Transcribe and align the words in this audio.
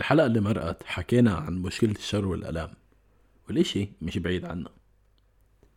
بالحلقة 0.00 0.26
اللي 0.26 0.40
مرقت 0.40 0.82
حكينا 0.84 1.34
عن 1.34 1.58
مشكلة 1.58 1.90
الشر 1.90 2.26
والألام 2.26 2.70
والإشي 3.48 3.88
مش 4.02 4.18
بعيد 4.18 4.44
عنا 4.44 4.70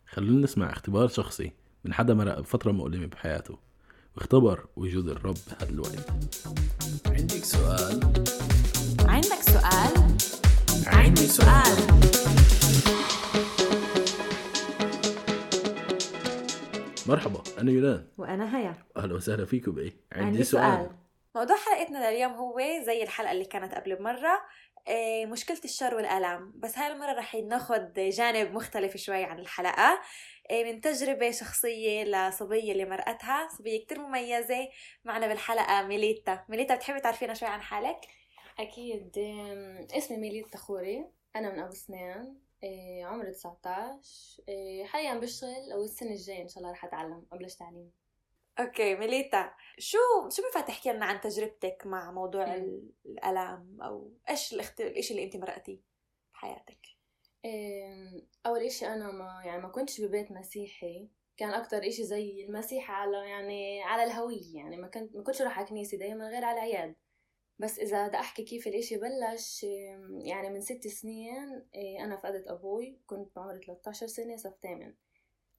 خلونا 0.06 0.44
نسمع 0.44 0.72
اختبار 0.72 1.08
شخصي 1.08 1.52
من 1.84 1.94
حدا 1.94 2.14
مرق 2.14 2.40
بفترة 2.40 2.72
مؤلمة 2.72 3.06
بحياته 3.06 3.58
واختبر 4.16 4.66
وجود 4.76 5.08
الرب 5.08 5.36
بهذا 5.46 5.70
الوقت 5.70 6.10
عندك 7.06 7.44
سؤال؟ 7.44 8.00
عندك 9.00 9.42
سؤال؟ 9.42 10.16
عندي 10.86 11.26
سؤال. 11.26 11.76
مرحبا 17.06 17.42
أنا 17.58 17.70
يونان. 17.70 18.04
وأنا 18.18 18.56
هيا. 18.56 18.74
أهلا 18.96 19.14
وسهلا 19.14 19.44
فيكم 19.44 19.72
بإيه 19.72 19.92
عندي 20.12 20.44
سؤال. 20.44 20.90
موضوع 21.34 21.56
حلقتنا 21.56 22.10
لليوم 22.10 22.32
هو 22.32 22.60
زي 22.82 23.02
الحلقة 23.02 23.32
اللي 23.32 23.44
كانت 23.44 23.74
قبل 23.74 23.96
بمرة 23.96 24.40
إيه، 24.88 25.26
مشكلة 25.26 25.60
الشر 25.64 25.94
والآلام 25.94 26.52
بس 26.56 26.78
هاي 26.78 26.92
المرة 26.92 27.12
رح 27.12 27.34
ناخد 27.34 27.92
جانب 27.92 28.52
مختلف 28.52 28.96
شوي 28.96 29.24
عن 29.24 29.38
الحلقة. 29.38 30.00
إيه، 30.50 30.72
من 30.72 30.80
تجربة 30.80 31.30
شخصية 31.30 32.04
لصبية 32.04 32.72
اللي 32.72 32.84
مرقتها. 32.84 33.48
صبية 33.58 33.84
كتير 33.84 33.98
مميزة. 33.98 34.68
معنا 35.04 35.26
بالحلقة 35.26 35.82
ميليتا. 35.82 36.44
ميليتا 36.48 36.74
بتحبي 36.74 37.00
تعرفينا 37.00 37.34
شوي 37.34 37.48
عن 37.48 37.62
حالك؟ 37.62 38.00
أكيد. 38.58 39.18
اسمي 39.96 40.16
ميليت 40.16 40.52
تخوري 40.52 41.06
أنا 41.36 41.52
من 41.52 41.58
أبو 41.58 41.74
سنان. 41.74 42.36
إيه، 42.62 43.04
عمري 43.04 43.30
19 43.32 44.42
إيه، 44.48 44.84
حاليا 44.84 45.14
بشتغل 45.14 45.72
أو 45.72 45.84
السنة 45.84 46.10
الجاية 46.10 46.42
إن 46.42 46.48
شاء 46.48 46.58
الله 46.58 46.72
رح 46.72 46.84
أتعلم. 46.84 47.26
أبلش 47.32 47.54
تعليم. 47.54 48.03
أوكي 48.58 48.94
ميليتا 48.94 49.54
شو 49.78 49.98
شو 50.28 50.42
بينفع 50.42 50.60
تحكي 50.60 50.92
لنا 50.92 51.06
عن 51.06 51.20
تجربتك 51.20 51.82
مع 51.86 52.10
موضوع 52.10 52.54
الألام؟ 53.06 53.78
أو 53.82 54.12
إيش 54.30 54.52
الاخت... 54.52 54.80
الاشي 54.80 55.14
اللي 55.14 55.24
أنت 55.24 55.36
مرقتيه 55.36 55.80
بحياتك؟ 56.32 56.86
أول 58.46 58.60
إشي 58.60 58.86
أنا 58.86 59.12
ما 59.12 59.42
يعني 59.44 59.62
ما 59.62 59.68
كنتش 59.68 60.00
ببيت 60.00 60.32
مسيحي. 60.32 61.08
كان 61.36 61.50
أكتر 61.50 61.88
إشي 61.88 62.04
زي 62.04 62.44
المسيح 62.44 62.90
على 62.90 63.28
يعني 63.28 63.82
على 63.82 64.04
الهوية 64.04 64.56
يعني 64.56 64.76
ما 64.76 64.88
كنت 64.88 65.16
ما 65.16 65.22
كنتش 65.22 65.40
أروح 65.40 65.58
على 65.58 65.66
كنيسة 65.66 65.98
دايما 65.98 66.28
غير 66.28 66.44
على 66.44 66.58
العياد. 66.58 66.94
بس 67.58 67.78
إذا 67.78 68.08
بدي 68.08 68.16
أحكي 68.16 68.44
كيف 68.44 68.66
الإشي 68.66 68.96
بلش 68.96 69.66
يعني 70.24 70.50
من 70.50 70.60
ست 70.60 70.86
سنين 70.88 71.66
إيه، 71.74 72.04
أنا 72.04 72.16
فقدت 72.16 72.46
أبوي 72.48 72.98
كنت 73.06 73.36
بعمري 73.36 73.60
13 73.66 74.06
سنة 74.06 74.36
صف 74.36 74.54
تامن. 74.62 74.94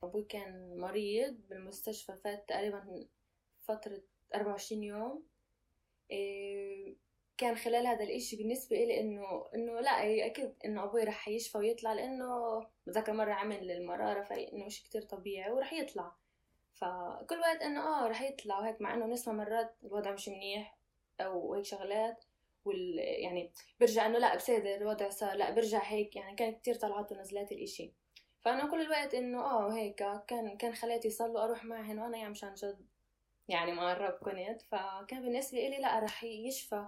أبوي 0.03 0.23
كان 0.23 0.77
مريض 0.77 1.38
بالمستشفى 1.49 2.15
فات 2.15 2.49
تقريبا 2.49 3.07
فترة 3.61 4.01
24 4.35 4.83
يوم. 4.83 5.23
إيه، 6.11 6.95
كان 7.38 7.55
خلال 7.55 7.88
هذا 7.88 8.03
الإشي 8.03 8.35
بالنسبة 8.38 8.77
إلي 8.77 8.99
إنه 8.99 9.45
إنه 9.55 9.79
لا 9.81 10.01
إيه، 10.01 10.25
أكيد 10.25 10.53
إنه 10.66 10.83
أبوي 10.83 11.03
رح 11.03 11.27
يشفى 11.27 11.57
ويطلع 11.57 11.93
لأنه 11.93 12.25
بذكر 12.88 13.13
مرة 13.13 13.33
عمل 13.33 13.67
للمرارة 13.67 14.23
فإنه 14.23 14.67
إشي 14.67 14.83
كتير 14.83 15.01
طبيعي 15.01 15.51
ورح 15.51 15.73
يطلع. 15.73 16.16
فكل 16.73 17.39
وقت 17.39 17.61
إنه 17.61 17.79
آه 17.81 18.07
رح 18.07 18.21
يطلع 18.21 18.59
وهيك 18.59 18.81
مع 18.81 18.93
إنه 18.93 19.05
نسمع 19.05 19.33
مرات 19.33 19.75
الوضع 19.83 20.11
مش 20.11 20.29
منيح 20.29 20.77
أو 21.21 21.53
هيك 21.53 21.66
شغلات. 21.66 22.25
وال 22.66 22.97
يعني 22.99 23.51
برجع 23.79 24.05
إنه 24.05 24.17
لا 24.19 24.35
بصير 24.35 24.75
الوضع 24.75 25.09
صار 25.09 25.35
لا 25.35 25.51
برجع 25.51 25.83
هيك 25.83 26.16
يعني 26.16 26.35
كان 26.35 26.55
كتير 26.55 26.75
طلعات 26.75 27.11
ونزلات 27.11 27.51
الإشي. 27.51 27.93
فأنا 28.45 28.71
كل 28.71 28.81
الوقت 28.81 29.13
إنه 29.13 29.41
آه 29.41 29.73
هيك 29.73 30.03
كان 30.27 30.57
كان 30.57 30.75
خالاتي 30.75 31.07
يصلوا 31.07 31.43
أروح 31.43 31.65
معهن 31.65 31.99
وأنا 31.99 32.17
يعني 32.17 32.29
مشان 32.29 32.53
جد 32.53 32.85
يعني 33.47 33.71
مقرب 33.73 34.13
كنت. 34.13 34.61
فكان 34.61 35.21
بالنسبة 35.21 35.67
إلي 35.67 35.77
لا 35.77 35.99
رح 35.99 36.23
يشفى. 36.23 36.88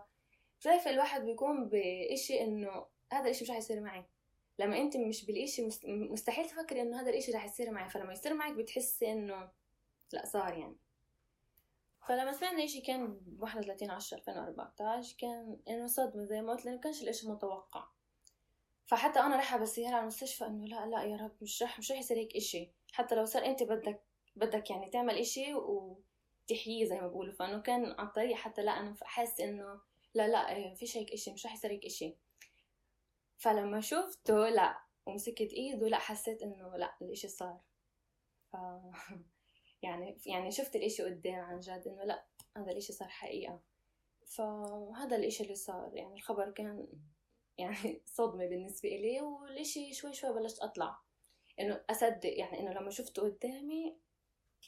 شايفة 0.59 0.89
الواحد 0.91 1.25
بيكون 1.25 1.69
بإشي 1.69 2.41
إنه 2.41 2.85
هذا 3.13 3.23
الإشي 3.23 3.43
مش 3.43 3.49
رح 3.51 3.57
يصير 3.57 3.79
معي. 3.81 4.05
لما 4.59 4.77
أنت 4.77 4.97
مش 4.97 5.25
بالإشي 5.25 5.65
مست- 5.67 5.85
مستحيل 5.85 6.49
تفكري 6.49 6.81
إنه 6.81 7.01
هذا 7.01 7.09
الإشي 7.09 7.31
رح 7.31 7.45
يصير 7.45 7.71
معي. 7.71 7.89
فلما 7.89 8.13
يصير 8.13 8.33
معك 8.33 8.53
بتحسي 8.53 9.11
إنه 9.11 9.49
لا 10.13 10.25
صار 10.25 10.53
يعني. 10.57 10.77
فلما 12.07 12.31
سمعنا 12.31 12.63
إشي 12.63 12.81
كان 12.81 13.07
ب 13.13 13.41
31 13.43 13.89
10 13.91 14.17
2014 14.17 15.15
كان 15.19 15.59
إنه 15.67 15.87
صدمة 15.87 16.23
زي 16.23 16.41
ما 16.41 16.51
قلت 16.53 16.65
لأنه 16.65 16.79
كانش 16.79 17.01
الإشي 17.03 17.29
متوقع. 17.29 17.83
فحتى 18.87 19.19
أنا 19.19 19.35
رايحة 19.35 19.57
بالسيارة 19.57 19.93
على 19.93 20.01
المستشفى 20.01 20.45
إنه 20.45 20.65
لا 20.65 20.85
لا 20.85 21.03
يا 21.03 21.17
رب 21.17 21.31
مش 21.41 21.63
رح 21.63 21.79
مش 21.79 21.91
رح 21.91 21.97
يصير 21.97 22.17
هيك 22.17 22.35
إشي. 22.35 22.71
حتى 22.93 23.15
لو 23.15 23.25
صار 23.25 23.45
أنت 23.45 23.63
بدك 23.63 24.01
بدك 24.35 24.69
يعني 24.69 24.89
تعمل 24.89 25.15
إشي 25.15 25.53
وتحييه 25.53 26.85
زي 26.85 27.01
ما 27.01 27.07
بقولوا 27.07 27.33
فإنه 27.33 27.61
كان 27.61 27.85
على 27.99 28.07
الطريق 28.07 28.35
حتى 28.35 28.63
لا 28.63 28.71
أنا 28.79 28.95
حاسة 29.01 29.43
إنه 29.43 29.81
لا 30.13 30.27
لا 30.27 30.55
إيه، 30.55 30.73
فيش 30.73 30.97
هيك 30.97 31.11
إشي 31.11 31.31
مش 31.31 31.45
رح 31.45 31.53
يصير 31.53 31.71
هيك 31.71 31.85
إشي. 31.85 32.15
فلما 33.37 33.81
شفته 33.81 34.49
لا 34.49 34.79
ومسكت 35.05 35.53
إيده 35.53 35.87
لا 35.87 35.97
حسيت 35.99 36.41
إنه 36.41 36.77
لا 36.77 36.95
الإشي 37.01 37.27
صار. 37.27 37.59
ف 38.51 38.55
يعني 39.83 40.17
يعني 40.25 40.51
شفت 40.51 40.75
الإشي 40.75 41.03
قدام 41.03 41.39
عن 41.39 41.59
جد 41.59 41.83
إنه 41.87 42.03
لا 42.03 42.25
هذا 42.57 42.71
الإشي 42.71 42.93
صار 42.93 43.09
حقيقة. 43.09 43.59
فهذا 44.25 45.15
الإشي 45.15 45.43
اللي 45.43 45.55
صار 45.55 45.91
يعني 45.93 46.15
الخبر 46.15 46.51
كان 46.51 46.87
يعني 47.57 48.01
صدمة 48.05 48.45
بالنسبة 48.45 48.89
إلي 48.89 49.21
والإشي 49.21 49.93
شوي 49.93 50.13
شوي 50.13 50.33
بلشت 50.33 50.59
أطلع. 50.59 50.99
إنه 51.59 51.83
أصدق 51.89 52.39
يعني 52.39 52.59
إنه 52.59 52.73
لما 52.73 52.89
شفته 52.91 53.21
قدامي 53.21 53.97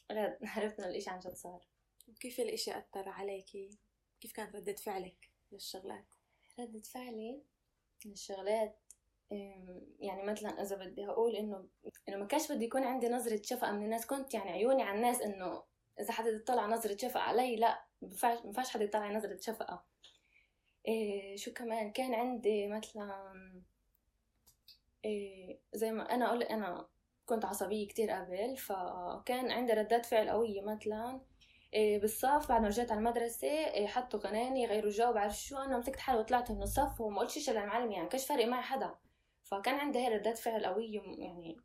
عرفت 0.43 0.79
إنه 0.79 0.87
الإشي 0.89 1.09
عن 1.09 1.19
جد 1.19 1.33
صار. 1.33 1.67
وكيف 2.07 2.39
الإشي 2.39 2.77
أثر 2.77 3.09
عليكي 3.09 3.77
كيف 4.21 4.31
كانت 4.31 4.55
ردة 4.55 4.75
فعلك 4.75 5.29
للشغلات؟ 5.51 6.05
ردة 6.59 6.81
فعلي 6.81 7.41
أم، 9.31 9.81
يعني 9.99 10.23
مثلا 10.23 10.61
إذا 10.61 10.75
بدي 10.75 11.07
أقول 11.07 11.35
إنه 11.35 11.67
إنه 12.09 12.17
ما 12.17 12.25
كانش 12.25 12.51
بدي 12.51 12.65
يكون 12.65 12.83
عندي 12.83 13.09
نظرة 13.09 13.41
شفقة 13.43 13.71
من 13.71 13.83
الناس. 13.85 14.05
كنت 14.05 14.33
يعني 14.33 14.49
عيوني 14.51 14.83
على 14.83 14.97
الناس 14.97 15.21
إنه 15.21 15.63
إذا 15.99 16.11
حدا 16.11 16.29
يطلع 16.29 16.65
نظرة 16.65 16.97
شفقة 16.97 17.19
علي 17.19 17.55
لا 17.55 17.85
ما 18.01 18.09
ينفعش 18.45 18.69
حدا 18.69 18.83
يطلع 18.83 19.11
نظرة 19.11 19.37
شفقة 19.41 19.85
إيه 20.89 21.37
شو 21.37 21.53
كمان؟ 21.53 21.91
كان 21.91 22.13
عندي 22.13 22.67
مثلا 22.67 23.33
إيه 25.05 25.59
زي 25.73 25.91
ما 25.91 26.15
أنا 26.15 26.27
أقول 26.27 26.43
أنا 26.43 26.87
كنت 27.25 27.45
عصبية 27.45 27.87
كتير 27.87 28.11
قبل 28.11 28.57
فكان 28.57 29.51
عندي 29.51 29.73
ردات 29.73 30.05
فعل 30.05 30.29
قوية 30.29 30.61
مثلا. 30.61 31.21
إيه 31.73 31.99
بالصف 32.01 32.49
بعد 32.49 32.61
ما 32.61 32.67
رجعت 32.67 32.91
على 32.91 32.99
المدرسة 32.99 33.47
إيه 33.47 33.87
حطوا 33.87 34.19
قناني 34.19 34.65
غيروا 34.67 34.91
جو 34.91 35.13
بعرف 35.13 35.37
شو 35.39 35.57
أنا 35.57 35.77
مسكت 35.77 35.99
حالي 35.99 36.19
وطلعت 36.19 36.51
من 36.51 36.61
الصف 36.63 37.01
وما 37.01 37.19
قلتش 37.19 37.39
شيء 37.39 37.53
للمعلم 37.53 37.91
يعني 37.91 38.09
كانش 38.09 38.25
فارق 38.27 38.45
معي 38.45 38.61
حدا. 38.61 38.95
فكان 39.43 39.75
عندي 39.75 39.99
هي 39.99 40.07
ردات 40.17 40.37
فعل 40.37 40.65
قوية 40.65 41.01
يعني 41.01 41.57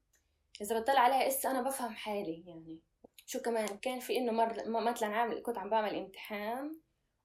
إذا 0.60 0.80
بطلع 0.80 1.00
عليها 1.00 1.28
إسا 1.28 1.50
أنا 1.50 1.62
بفهم 1.62 1.94
حالي 1.94 2.44
يعني. 2.46 2.80
شو 3.26 3.40
كمان؟ 3.40 3.66
كان 3.78 4.00
في 4.00 4.16
إنه 4.16 4.32
مرة 4.32 4.64
مثلا 4.66 5.08
عامل 5.08 5.42
كنت 5.42 5.58
عم 5.58 5.70
بعمل 5.70 5.94
امتحان 5.96 6.83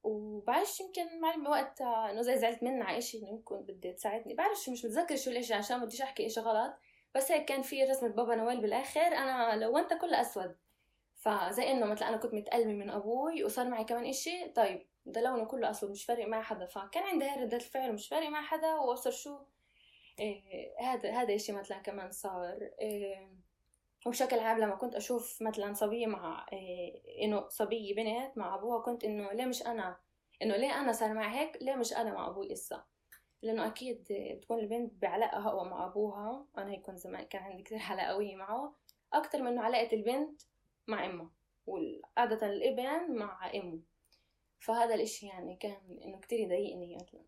وبعرفش 0.09 0.79
يمكن 0.79 1.21
معلمة 1.21 1.49
وقتها 1.49 2.11
إنه 2.11 2.21
زي 2.21 2.37
زعلت 2.37 2.63
منها 2.63 2.87
على 2.87 2.97
إشي 2.97 3.17
إنه 3.17 3.29
يمكن 3.29 3.61
بدها 3.61 3.91
تساعدني. 3.91 4.33
بعرفش 4.33 4.69
مش 4.69 4.85
متذكر 4.85 5.15
شو 5.15 5.31
الإشي 5.31 5.53
عشان 5.53 5.85
بديش 5.85 6.01
أحكي 6.01 6.25
إشي 6.25 6.39
غلط. 6.39 6.73
بس 7.15 7.31
هيك 7.31 7.45
كان 7.45 7.61
في 7.61 7.83
رسمة 7.83 8.09
بابا 8.09 8.35
نويل 8.35 8.61
بالآخر 8.61 9.01
أنا 9.01 9.55
لونتها 9.55 9.97
كلها 9.97 10.21
أسود. 10.21 10.55
فزي 11.15 11.71
إنه 11.71 11.85
مثلا 11.85 12.09
أنا 12.09 12.17
كنت 12.17 12.33
متألمة 12.33 12.73
من 12.73 12.89
أبوي 12.89 13.43
وصار 13.43 13.69
معي 13.69 13.83
كمان 13.83 14.05
إشي 14.05 14.49
طيب 14.49 14.87
ده 15.05 15.21
لونه 15.21 15.45
كله 15.45 15.69
أسود 15.71 15.91
مش 15.91 16.05
فارق 16.05 16.27
مع 16.27 16.41
حدا. 16.41 16.65
فكان 16.65 17.03
عندي 17.03 17.25
هاي 17.25 17.41
ردة 17.43 17.57
الفعل 17.57 17.93
مش 17.93 18.07
فارق 18.07 18.27
مع 18.29 18.41
حدا 18.41 18.73
وأبصر 18.75 19.11
شو 19.11 19.37
إيه 20.19 20.71
هذا 21.21 21.35
إشي 21.35 21.51
مثلا 21.51 21.77
كمان 21.77 22.11
صار 22.11 22.69
إيه 22.81 23.29
وبشكل 24.05 24.39
عام 24.39 24.59
لما 24.59 24.75
كنت 24.75 24.95
أشوف 24.95 25.41
مثلا 25.41 25.73
صبية 25.73 26.07
مع 26.07 26.45
إيه 26.53 27.25
إنه 27.25 27.49
صبية 27.49 27.95
بنت 27.95 28.37
مع 28.37 28.55
أبوها 28.55 28.81
كنت 28.81 29.03
إنه 29.03 29.31
ليه 29.31 29.45
مش 29.45 29.65
أنا؟ 29.65 29.97
إنه 30.41 30.55
ليه 30.55 30.81
أنا 30.81 30.91
صار 30.91 31.13
معي 31.13 31.39
هيك؟ 31.39 31.57
ليه 31.61 31.75
مش 31.75 31.93
أنا 31.93 32.13
مع 32.13 32.27
أبوي 32.27 32.53
إسا؟ 32.53 32.83
لأنه 33.41 33.67
أكيد 33.67 34.05
بتكون 34.11 34.59
البنت 34.59 34.93
بعلاقة 35.01 35.47
اقوى 35.47 35.69
مع 35.69 35.85
أبوها 35.85 36.45
أنا 36.57 36.71
هيك 36.71 36.81
كنت 36.81 36.97
زمان 36.97 37.23
كان 37.23 37.43
عندي 37.43 37.63
كثير 37.63 37.79
علاقة 37.81 38.07
قوية 38.07 38.35
معه. 38.35 38.75
أكتر 39.13 39.41
من 39.41 39.59
علاقة 39.59 39.95
البنت 39.95 40.41
مع 40.87 41.05
إمه 41.05 41.29
وعادة 41.65 42.47
الابن 42.47 43.11
مع 43.15 43.51
إمه. 43.55 43.79
فهذا 44.59 44.95
الإشي 44.95 45.27
يعني 45.27 45.55
كان 45.55 45.99
إنه 46.05 46.19
كتير 46.19 46.39
يضايقني 46.39 46.95
مثلا 46.95 47.25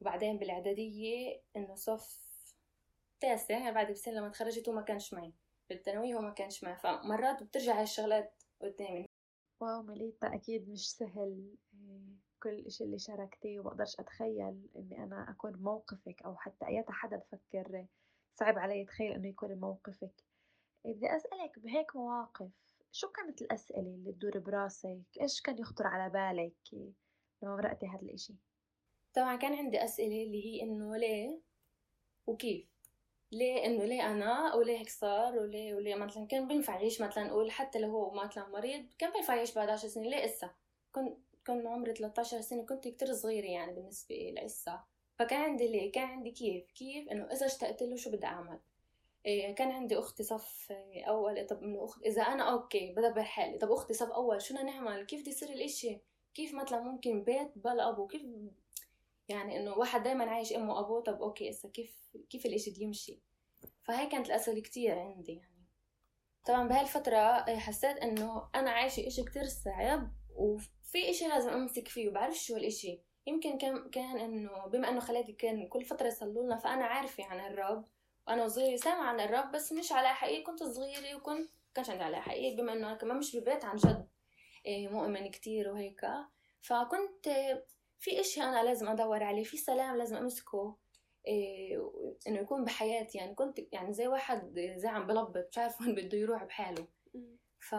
وبعدين 0.00 0.38
بالإعدادية 0.38 1.42
إنه 1.56 1.74
صف 1.74 2.20
تاسع 3.20 3.58
يعني 3.58 3.74
بعد 3.74 3.92
بسنة 3.92 4.14
لما 4.14 4.28
تخرجت 4.28 4.68
وما 4.68 4.82
كانش 4.82 5.14
معي. 5.14 5.32
بالثانوية 5.70 6.16
وما 6.16 6.30
كانش 6.30 6.64
معي 6.64 6.76
فمرات 6.76 7.42
بترجع 7.42 7.76
هاي 7.76 7.82
الشغلات 7.82 8.42
قدامي 8.62 9.06
واو 9.60 9.82
مليتا 9.82 10.34
أكيد 10.34 10.68
مش 10.68 10.90
سهل 10.90 11.56
إيه، 11.74 12.00
كل 12.42 12.64
إشي 12.66 12.84
اللي 12.84 12.98
شاركتيه 12.98 13.60
وبقدرش 13.60 14.00
أتخيل 14.00 14.68
إني 14.76 15.04
أنا 15.04 15.30
أكون 15.30 15.56
موقفك 15.56 16.22
أو 16.22 16.36
حتى 16.36 16.66
أياتا 16.66 16.92
حدا 16.92 17.16
بفكر 17.16 17.86
صعب 18.34 18.58
علي 18.58 18.82
أتخيل 18.82 19.12
إنه 19.12 19.28
يكون 19.28 19.60
موقفك 19.60 20.24
إيه، 20.86 20.94
بدي 20.94 21.16
أسألك 21.16 21.58
بهيك 21.58 21.96
مواقف 21.96 22.50
شو 22.92 23.08
كانت 23.08 23.42
الأسئلة 23.42 23.80
اللي 23.80 24.12
تدور 24.12 24.38
براسك؟ 24.38 25.02
إيش 25.20 25.40
كان 25.40 25.58
يخطر 25.58 25.86
على 25.86 26.10
بالك 26.12 26.90
لما 27.42 27.56
مرقتي 27.56 27.86
هذا 27.86 28.02
الإشي؟ 28.02 28.34
طبعا 29.14 29.36
كان 29.36 29.54
عندي 29.54 29.84
أسئلة 29.84 30.22
اللي 30.22 30.44
هي 30.46 30.62
إنه 30.62 30.96
ليه 30.96 31.40
وكيف 32.26 32.79
ليه 33.32 33.66
إنه 33.66 33.84
ليه 33.84 34.10
أنا 34.12 34.54
وليه 34.54 34.78
هيك 34.78 34.88
صار 34.88 35.38
وليه 35.38 35.74
وليه 35.74 35.94
مثلا 35.94 36.26
كان 36.26 36.48
بينفع 36.48 36.74
يعيش 36.74 37.00
مثلا 37.00 37.24
نقول 37.24 37.50
حتى 37.50 37.78
لو 37.78 37.90
هو 37.90 38.10
مثلا 38.10 38.48
مريض 38.48 38.86
كان 38.98 39.12
بينفع 39.12 39.34
يعيش 39.34 39.54
بعد 39.54 39.68
عشر 39.68 39.88
سنين 39.88 40.10
ليه 40.10 40.24
إسا؟ 40.24 40.50
كنت 40.92 41.18
كان 41.44 41.66
عمري 41.66 41.94
13 41.94 42.40
سنة 42.40 42.66
كنت 42.66 42.88
كتير 42.88 43.12
صغيرة 43.14 43.46
يعني 43.46 43.72
بالنسبة 43.72 44.14
لإسا 44.34 44.80
فكان 45.18 45.40
عندي 45.40 45.68
ليه؟ 45.68 45.92
كان 45.92 46.08
عندي 46.08 46.30
كيف؟ 46.30 46.72
كيف 46.72 47.08
إنه 47.08 47.24
إذا 47.24 47.46
اشتقت 47.46 47.82
له 47.82 47.96
شو 47.96 48.10
بدي 48.10 48.26
أعمل؟ 48.26 48.58
إيه 49.26 49.54
كان 49.54 49.70
عندي 49.70 49.98
أختي 49.98 50.22
صف 50.22 50.72
أول 51.08 51.46
طب 51.46 51.62
إنه 51.62 51.84
أخت 51.84 52.02
إذا 52.02 52.22
أنا 52.22 52.52
أوكي 52.52 52.92
بدبر 52.92 53.22
حالي 53.22 53.58
طب 53.58 53.72
أختي 53.72 53.94
صف 53.94 54.10
أول 54.10 54.42
شو 54.42 54.54
بدنا 54.54 54.70
نعمل؟ 54.70 55.06
كيف 55.06 55.20
بدي 55.20 55.30
يصير 55.30 55.48
الإشي؟ 55.48 55.98
كيف 56.34 56.54
مثلا 56.54 56.80
ممكن 56.80 57.22
بيت 57.24 57.58
بلا 57.58 57.88
أبو؟ 57.88 58.06
كيف 58.06 58.22
يعني 59.30 59.60
إنه 59.60 59.72
واحد 59.78 60.02
دايما 60.02 60.24
عايش 60.24 60.52
أمه 60.52 60.74
وأبوه 60.74 61.02
طب 61.02 61.22
أوكي 61.22 61.50
إسا 61.50 61.68
كيف 61.68 62.16
كيف 62.30 62.46
الإشي 62.46 62.70
دي 62.70 62.82
يمشي؟ 62.82 63.18
فهي 63.82 64.06
كانت 64.06 64.26
الأسئلة 64.26 64.60
كتير 64.60 64.98
عندي 64.98 65.32
يعني. 65.32 65.66
طبعا 66.46 66.68
بهالفترة 66.68 67.56
حسيت 67.58 67.96
إنه 67.96 68.48
أنا 68.54 68.70
عايشة 68.70 69.06
إشي 69.06 69.22
كتير 69.22 69.44
صعب 69.44 70.12
وفي 70.36 71.10
إشي 71.10 71.28
لازم 71.28 71.50
أمسك 71.50 71.88
فيه 71.88 72.08
وبعرف 72.08 72.34
شو 72.34 72.56
الإشي. 72.56 73.00
يمكن 73.26 73.58
كان 73.58 73.90
كان 73.90 74.18
إنه 74.18 74.66
بما 74.66 74.88
إنه 74.88 75.00
خالاتي 75.00 75.32
كان 75.32 75.68
كل 75.68 75.84
فترة 75.84 76.06
يصلوا 76.06 76.44
لنا 76.44 76.56
فأنا 76.56 76.84
عارفة 76.84 77.24
عن 77.24 77.52
الرب. 77.52 77.84
وأنا 78.28 78.44
وصغيرة 78.44 78.76
سامعة 78.76 79.08
عن 79.08 79.20
الرب 79.20 79.52
بس 79.52 79.72
مش 79.72 79.92
على 79.92 80.08
حقيقي 80.08 80.42
كنت 80.42 80.62
صغيرة 80.62 81.14
وكنت 81.14 81.50
كانش 81.74 81.90
عندي 81.90 82.02
على 82.04 82.22
حقيقي 82.22 82.56
بما 82.56 82.72
إنه 82.72 82.86
أنا 82.86 82.96
كمان 82.96 83.16
مش 83.16 83.36
ببيت 83.36 83.64
عن 83.64 83.76
جد 83.76 84.08
إيه، 84.66 84.88
مؤمن 84.88 85.30
كتير 85.30 85.68
وهيك 85.68 86.06
فكنت 86.60 87.28
في 88.00 88.20
إشي 88.20 88.42
أنا 88.42 88.64
لازم 88.64 88.88
أدور 88.88 89.22
عليه 89.22 89.44
في 89.44 89.56
سلام 89.56 89.96
لازم 89.96 90.16
أمسكه 90.16 90.76
إيه 91.26 91.92
إنه 92.28 92.38
يكون 92.40 92.64
بحياتي. 92.64 93.18
يعني 93.18 93.34
كنت 93.34 93.60
يعني 93.72 93.92
زي 93.92 94.06
واحد 94.06 94.60
زي 94.76 94.88
عم 94.88 95.06
بلبط 95.06 95.48
مش 95.50 95.58
عارف 95.58 95.80
وين 95.80 95.94
بده 95.94 96.18
يروح 96.18 96.44
بحاله. 96.44 96.86
ف 97.58 97.74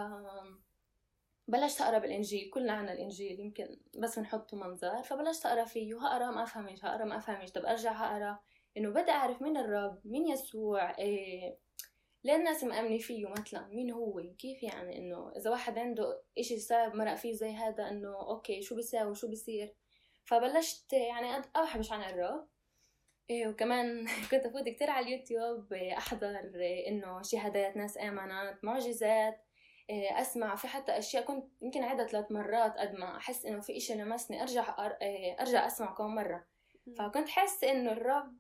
بلشت 1.48 1.82
أقرأ 1.82 1.98
بالإنجيل 1.98 2.50
كلنا 2.50 2.74
عنا 2.74 2.94
الإنجيل 2.94 3.40
يمكن 3.40 3.78
بس 3.98 4.20
بنحطه 4.20 4.58
منظر. 4.58 5.04
فبلشت 5.04 5.46
أقرأ 5.46 5.66
فيه 5.66 6.08
هقرا 6.08 6.32
ما 6.32 6.44
أفهمش 6.44 6.86
هقرأ 6.86 7.06
ما 7.06 7.18
أفهمش. 7.18 7.52
طب 7.52 7.66
أرجع 7.66 7.92
هقرأ. 7.92 8.40
إنه 8.78 8.90
بدي 8.90 9.12
أعرف 9.12 9.42
مين 9.42 9.58
الرب 9.58 10.02
مين 10.06 10.28
يسوع 10.28 10.98
إيه 10.98 11.58
ليه 12.24 12.36
الناس 12.36 12.64
مأمنة 12.64 12.98
فيه 12.98 13.28
مثلا؟ 13.28 13.68
مين 13.68 13.92
هو؟ 13.92 14.22
كيف 14.40 14.64
يعني 14.64 14.98
إنه 14.98 15.32
إذا 15.38 15.50
واحد 15.52 15.78
عنده 15.78 16.24
إشي 16.38 16.60
صعب 16.60 16.96
مرق 16.96 17.16
فيه 17.16 17.34
زي 17.34 17.52
هذا 17.52 17.90
إنه 17.90 18.16
أوكي 18.30 18.62
شو 18.62 18.76
بيساوي؟ 18.76 19.16
شو 19.16 19.28
بيصير؟ 19.28 19.76
فبلشت 20.26 20.94
يعني 20.94 21.36
ابحث 21.56 21.92
عن 21.92 22.04
الرب 22.04 22.48
إيه 23.30 23.48
وكمان 23.48 24.06
كنت 24.32 24.46
أفوت 24.46 24.70
كتير 24.70 24.90
على 24.90 25.06
اليوتيوب 25.06 25.74
أحضر 25.74 26.40
إنه 26.88 27.22
شهادات 27.22 27.78
ناس 27.78 27.98
آمنت 27.98 28.58
معجزات. 28.64 29.46
إيه، 29.90 30.22
أسمع 30.22 30.56
في 30.56 30.68
حتى 30.68 30.98
أشياء 30.98 31.24
كنت 31.24 31.46
يمكن 31.62 31.84
عدة 31.84 32.08
ثلاث 32.08 32.32
مرات 32.32 32.78
قد 32.78 32.96
ما 32.96 33.18
أحس 33.18 33.46
إنه 33.46 33.62
في 33.62 33.78
إشي 33.78 33.94
لمسني 33.94 34.42
أرجع 34.42 34.92
إيه، 35.02 35.42
أرجع 35.42 35.68
أسمع 35.68 35.94
كم 35.94 36.16
مرة. 36.16 36.46
فكنت 36.98 37.30
حاسة 37.30 37.72
إنه 37.72 37.92
الرب 37.92 38.38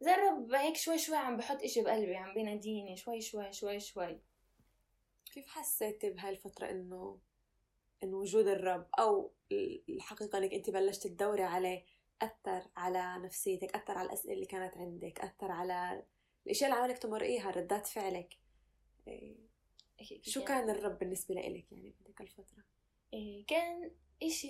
زي 0.00 0.14
الرب 0.14 0.52
هيك 0.52 0.76
شوي 0.76 0.98
شوي 0.98 1.16
عم 1.16 1.36
بحط 1.36 1.62
إشي 1.62 1.82
بقلبي 1.82 2.16
عم 2.16 2.34
بيناديني 2.34 2.96
شوي 2.96 3.20
شوي 3.20 3.52
شوي 3.52 3.80
شوي. 3.80 4.20
كيف 5.34 5.48
حسيتي 5.48 6.10
بهاي 6.10 6.30
الفترة 6.30 6.70
إنه 6.70 7.18
إنه 8.04 8.16
وجود 8.16 8.46
الرب 8.46 8.86
أو 8.98 9.32
الحقيقة 9.88 10.38
إنك 10.38 10.54
أنت 10.54 10.70
بلشت 10.70 11.06
تدوري 11.06 11.42
عليه 11.42 11.84
أثر 12.22 12.62
على 12.76 13.18
نفسيتك 13.24 13.76
أثر 13.76 13.98
على 13.98 14.06
الأسئلة 14.06 14.34
اللي 14.34 14.46
كانت 14.46 14.76
عندك 14.76 15.20
أثر 15.20 15.52
على 15.52 16.04
الأشياء 16.46 16.70
اللي 16.70 16.82
عملك 16.82 16.98
تمرقيها 16.98 17.50
ردات 17.50 17.86
فعلك 17.86 18.38
شو 20.22 20.44
كان 20.44 20.70
الرب 20.70 20.98
بالنسبة 20.98 21.34
لإلك 21.34 21.72
يعني 21.72 21.94
بهذيك 22.00 22.20
الفترة؟ 22.20 22.64
إيه 23.12 23.46
كان 23.46 23.90
إشي 24.22 24.48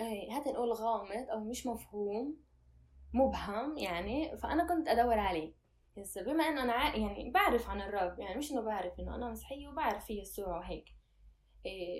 إيه 0.00 0.32
هات 0.32 0.48
نقول 0.48 0.72
غامض 0.72 1.30
أو 1.30 1.44
مش 1.44 1.66
مفهوم 1.66 2.36
مبهم 3.12 3.78
يعني 3.78 4.38
فأنا 4.38 4.68
كنت 4.68 4.88
أدور 4.88 5.18
عليه 5.18 5.54
هسه 5.98 6.22
بما 6.22 6.44
إنه 6.44 6.62
أنا. 6.62 6.96
يعني 6.96 7.30
بعرف 7.30 7.70
عن 7.70 7.80
الرب 7.80 8.18
يعني 8.18 8.38
مش 8.38 8.52
إنه 8.52 8.60
بعرف 8.60 9.00
إنه 9.00 9.14
أنا 9.14 9.30
مسيحية 9.30 9.68
وبعرف 9.68 10.04
في 10.04 10.20
يسوع 10.20 10.58
وهيك 10.58 10.94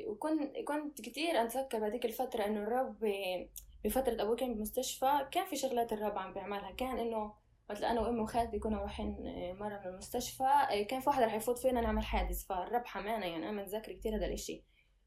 وكنت 0.06 0.56
كنت 0.58 1.00
كتير 1.00 1.42
أتذكر 1.42 1.78
بهذيك 1.78 2.04
الفترة 2.04 2.44
إنه 2.46 2.62
الرب 2.62 3.04
إيه 3.04 3.50
بفترة 3.84 4.22
أبوي 4.22 4.36
كان 4.36 4.52
بالمستشفى 4.52 5.28
كان 5.30 5.46
في 5.46 5.56
شغلات 5.56 5.92
الرب 5.92 6.18
عم 6.18 6.34
بيعملها. 6.34 6.70
كان 6.70 6.98
إنه 6.98 7.34
مثلا 7.70 7.90
أنا 7.90 8.00
وأمي 8.00 8.20
وخالتي 8.20 8.58
كنا 8.58 8.78
رايحين 8.78 9.26
آه، 9.26 9.52
مرة 9.52 9.78
من 9.78 9.86
المستشفى 9.86 10.44
آه، 10.44 10.82
كان 10.82 11.00
في 11.00 11.08
واحد 11.08 11.22
رح 11.22 11.34
يفوت 11.34 11.58
فينا 11.58 11.80
نعمل 11.80 12.04
حادث 12.04 12.46
فالرب 12.46 12.86
حمانا. 12.86 13.26
يعني 13.26 13.48
أنا 13.48 13.62
متذكرة 13.62 13.92
كتير 13.92 14.16
هذا 14.16 14.26
الإشي. 14.26 14.64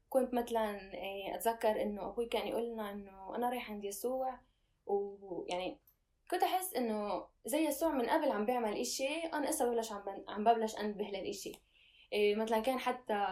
كنت 0.08 0.34
مثلا 0.34 0.80
أتذكر 1.34 1.82
إنه 1.82 2.08
أبوي 2.08 2.26
كان 2.26 2.48
يقول 2.48 2.72
لنا 2.72 2.90
إنه 2.92 3.36
أنا 3.36 3.50
رايح 3.50 3.70
عند 3.70 3.84
يسوع 3.84 4.40
ويعني 4.86 5.78
كنت 6.30 6.42
أحس 6.42 6.74
إنه 6.74 7.26
زي 7.44 7.66
يسوع 7.66 7.90
من 7.94 8.06
قبل 8.06 8.30
عم 8.30 8.46
بيعمل 8.46 8.80
إشي 8.80 9.08
أنا 9.08 9.48
إسا 9.48 9.66
ببلش 9.66 9.92
عم 10.28 10.44
ببلش 10.44 10.76
أنتبه 10.76 11.04
للإشي. 11.04 11.52
مثلا 12.14 12.60
كان 12.60 12.78
حتى 12.78 13.26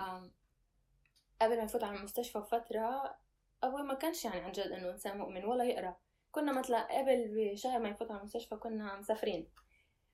قبل 1.43 1.57
ما 1.57 1.63
يفوت 1.63 1.85
على 1.85 1.99
المستشفى 1.99 2.39
بفترة 2.39 3.17
أبوي 3.63 3.83
ما 3.83 3.95
كانش 3.95 4.25
يعني 4.25 4.41
عن 4.41 4.53
جد 4.53 4.67
إنه 4.73 4.91
إنسان 4.91 5.19
مؤمن 5.19 5.45
ولا 5.45 5.65
يقرأ. 5.65 5.97
كنا 6.33 6.53
مثلا 6.53 6.99
قبل 6.99 7.29
بشهر 7.35 7.79
ما 7.79 7.89
يفوت 7.89 8.11
على 8.11 8.21
المستشفى 8.21 8.57
كنا 8.57 8.97
مسافرين. 8.97 9.49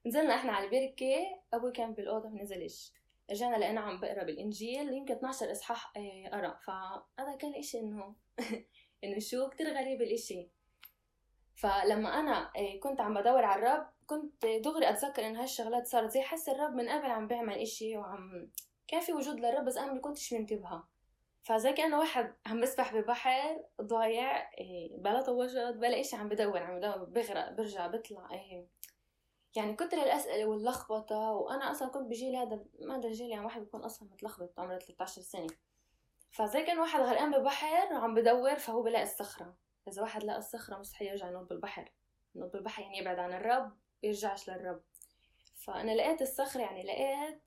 نزلنا 0.06 0.34
إحنا 0.34 0.52
على 0.52 0.64
البركة 0.64 1.40
أبوي 1.54 1.72
كان 1.72 1.94
بالأوضة 1.94 2.28
ما 2.28 2.42
نزلش. 2.42 2.92
رجعنا 3.30 3.56
لقينا 3.56 3.80
عم 3.80 4.00
بقرأ 4.00 4.24
بالإنجيل 4.24 4.92
يمكن 4.92 5.14
12 5.14 5.52
إصحاح 5.52 5.92
آه، 5.96 6.28
قرأ. 6.32 6.58
فهذا 6.66 7.36
كان 7.36 7.54
إشي 7.54 7.80
إنه 7.80 8.14
إنه 9.04 9.18
شو 9.18 9.48
كتير 9.48 9.74
غريب 9.74 10.02
الإشي. 10.02 10.48
فلما 11.56 12.20
أنا 12.20 12.52
آه، 12.56 12.78
كنت 12.82 13.00
عم 13.00 13.14
بدور 13.14 13.44
على 13.44 13.62
الرب 13.62 13.86
كنت 14.06 14.46
دغري 14.46 14.90
أتذكر 14.90 15.26
إنه 15.26 15.42
هالشغلات 15.42 15.86
صارت 15.86 16.10
زي 16.10 16.20
حس 16.20 16.48
الرب 16.48 16.74
من 16.74 16.88
قبل 16.88 17.10
عم 17.10 17.26
بيعمل 17.26 17.54
إشي 17.58 17.96
وعم 17.96 18.50
كان 18.88 19.00
في 19.00 19.12
وجود 19.12 19.40
للرب 19.40 19.64
بس 19.64 19.76
أنا 19.76 19.92
ما 19.92 20.00
كنتش 20.00 20.32
منتبهة. 20.32 20.93
فزي 21.44 21.72
كأنه 21.72 21.98
واحد 21.98 22.34
عم 22.46 22.60
بسبح 22.60 22.94
ببحر 22.94 23.64
ضايع 23.82 24.50
إيه، 24.58 24.96
بلا 24.96 25.22
طوشات 25.22 25.74
بلا 25.74 26.00
إشي 26.00 26.16
عم 26.16 26.28
بدور 26.28 26.62
عم 26.62 26.78
بدور 26.78 27.04
بغرق 27.04 27.50
برجع 27.50 27.86
بطلع 27.86 28.30
إيه. 28.30 28.66
يعني 29.56 29.76
كتر 29.76 29.96
الأسئلة 29.96 30.46
واللخبطة 30.46 31.32
وأنا 31.32 31.70
أصلا 31.70 31.88
كنت 31.88 32.08
بجيل 32.08 32.36
هذا 32.36 32.64
ما 32.80 32.96
أدري 32.96 33.12
جيل 33.12 33.30
يعني 33.30 33.44
واحد 33.44 33.60
بيكون 33.60 33.80
أصلا 33.80 34.08
متلخبط 34.12 34.60
عمره 34.60 34.78
13 34.78 35.22
سنة. 35.22 35.46
فزي 36.30 36.62
كان 36.62 36.78
واحد 36.78 37.00
غرقان 37.00 37.30
ببحر 37.30 37.94
وعم 37.94 38.14
بدور 38.14 38.54
فهو 38.54 38.82
بلاقي 38.82 39.04
الصخرة. 39.04 39.54
إذا 39.88 40.02
واحد 40.02 40.24
لقى 40.24 40.38
الصخرة 40.38 40.78
مستحيل 40.78 41.08
يرجع 41.08 41.28
ينط 41.28 41.48
بالبحر. 41.48 41.92
ينط 42.34 42.52
بالبحر 42.52 42.82
يعني 42.82 42.98
يبعد 42.98 43.18
عن 43.18 43.32
الرب 43.32 43.72
يرجعش 44.02 44.50
للرب. 44.50 44.82
فأنا 45.54 45.90
لقيت 45.90 46.22
الصخرة 46.22 46.60
يعني 46.60 46.82
لقيت 46.82 47.42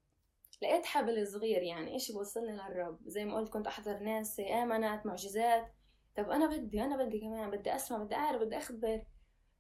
لقيت 0.61 0.85
حبل 0.85 1.27
صغير 1.27 1.61
يعني 1.63 1.93
إيش 1.93 2.11
بوصلني 2.11 2.51
للرب. 2.51 2.99
زي 3.05 3.25
ما 3.25 3.35
قلت 3.37 3.49
كنت 3.49 3.67
أحضر 3.67 3.99
ناس 3.99 4.39
آمنت 4.39 5.05
معجزات. 5.05 5.73
طب 6.15 6.29
أنا 6.29 6.47
بدي 6.47 6.81
أنا 6.81 6.97
بدي 7.05 7.19
كمان 7.19 7.51
بدي 7.51 7.75
أسمع 7.75 7.97
بدي 7.97 8.15
أعرف 8.15 8.41
بدي 8.41 8.57
أخبر. 8.57 9.01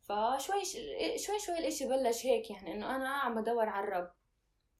فشوي 0.03 0.65
شوي 1.17 1.39
شوي 1.39 1.59
الإشي 1.59 1.87
بلش 1.87 2.25
هيك 2.25 2.49
يعني 2.49 2.73
إنه 2.73 2.95
أنا 2.95 3.09
عم 3.09 3.41
بدور 3.41 3.69
على 3.69 3.87
الرب. 3.87 4.11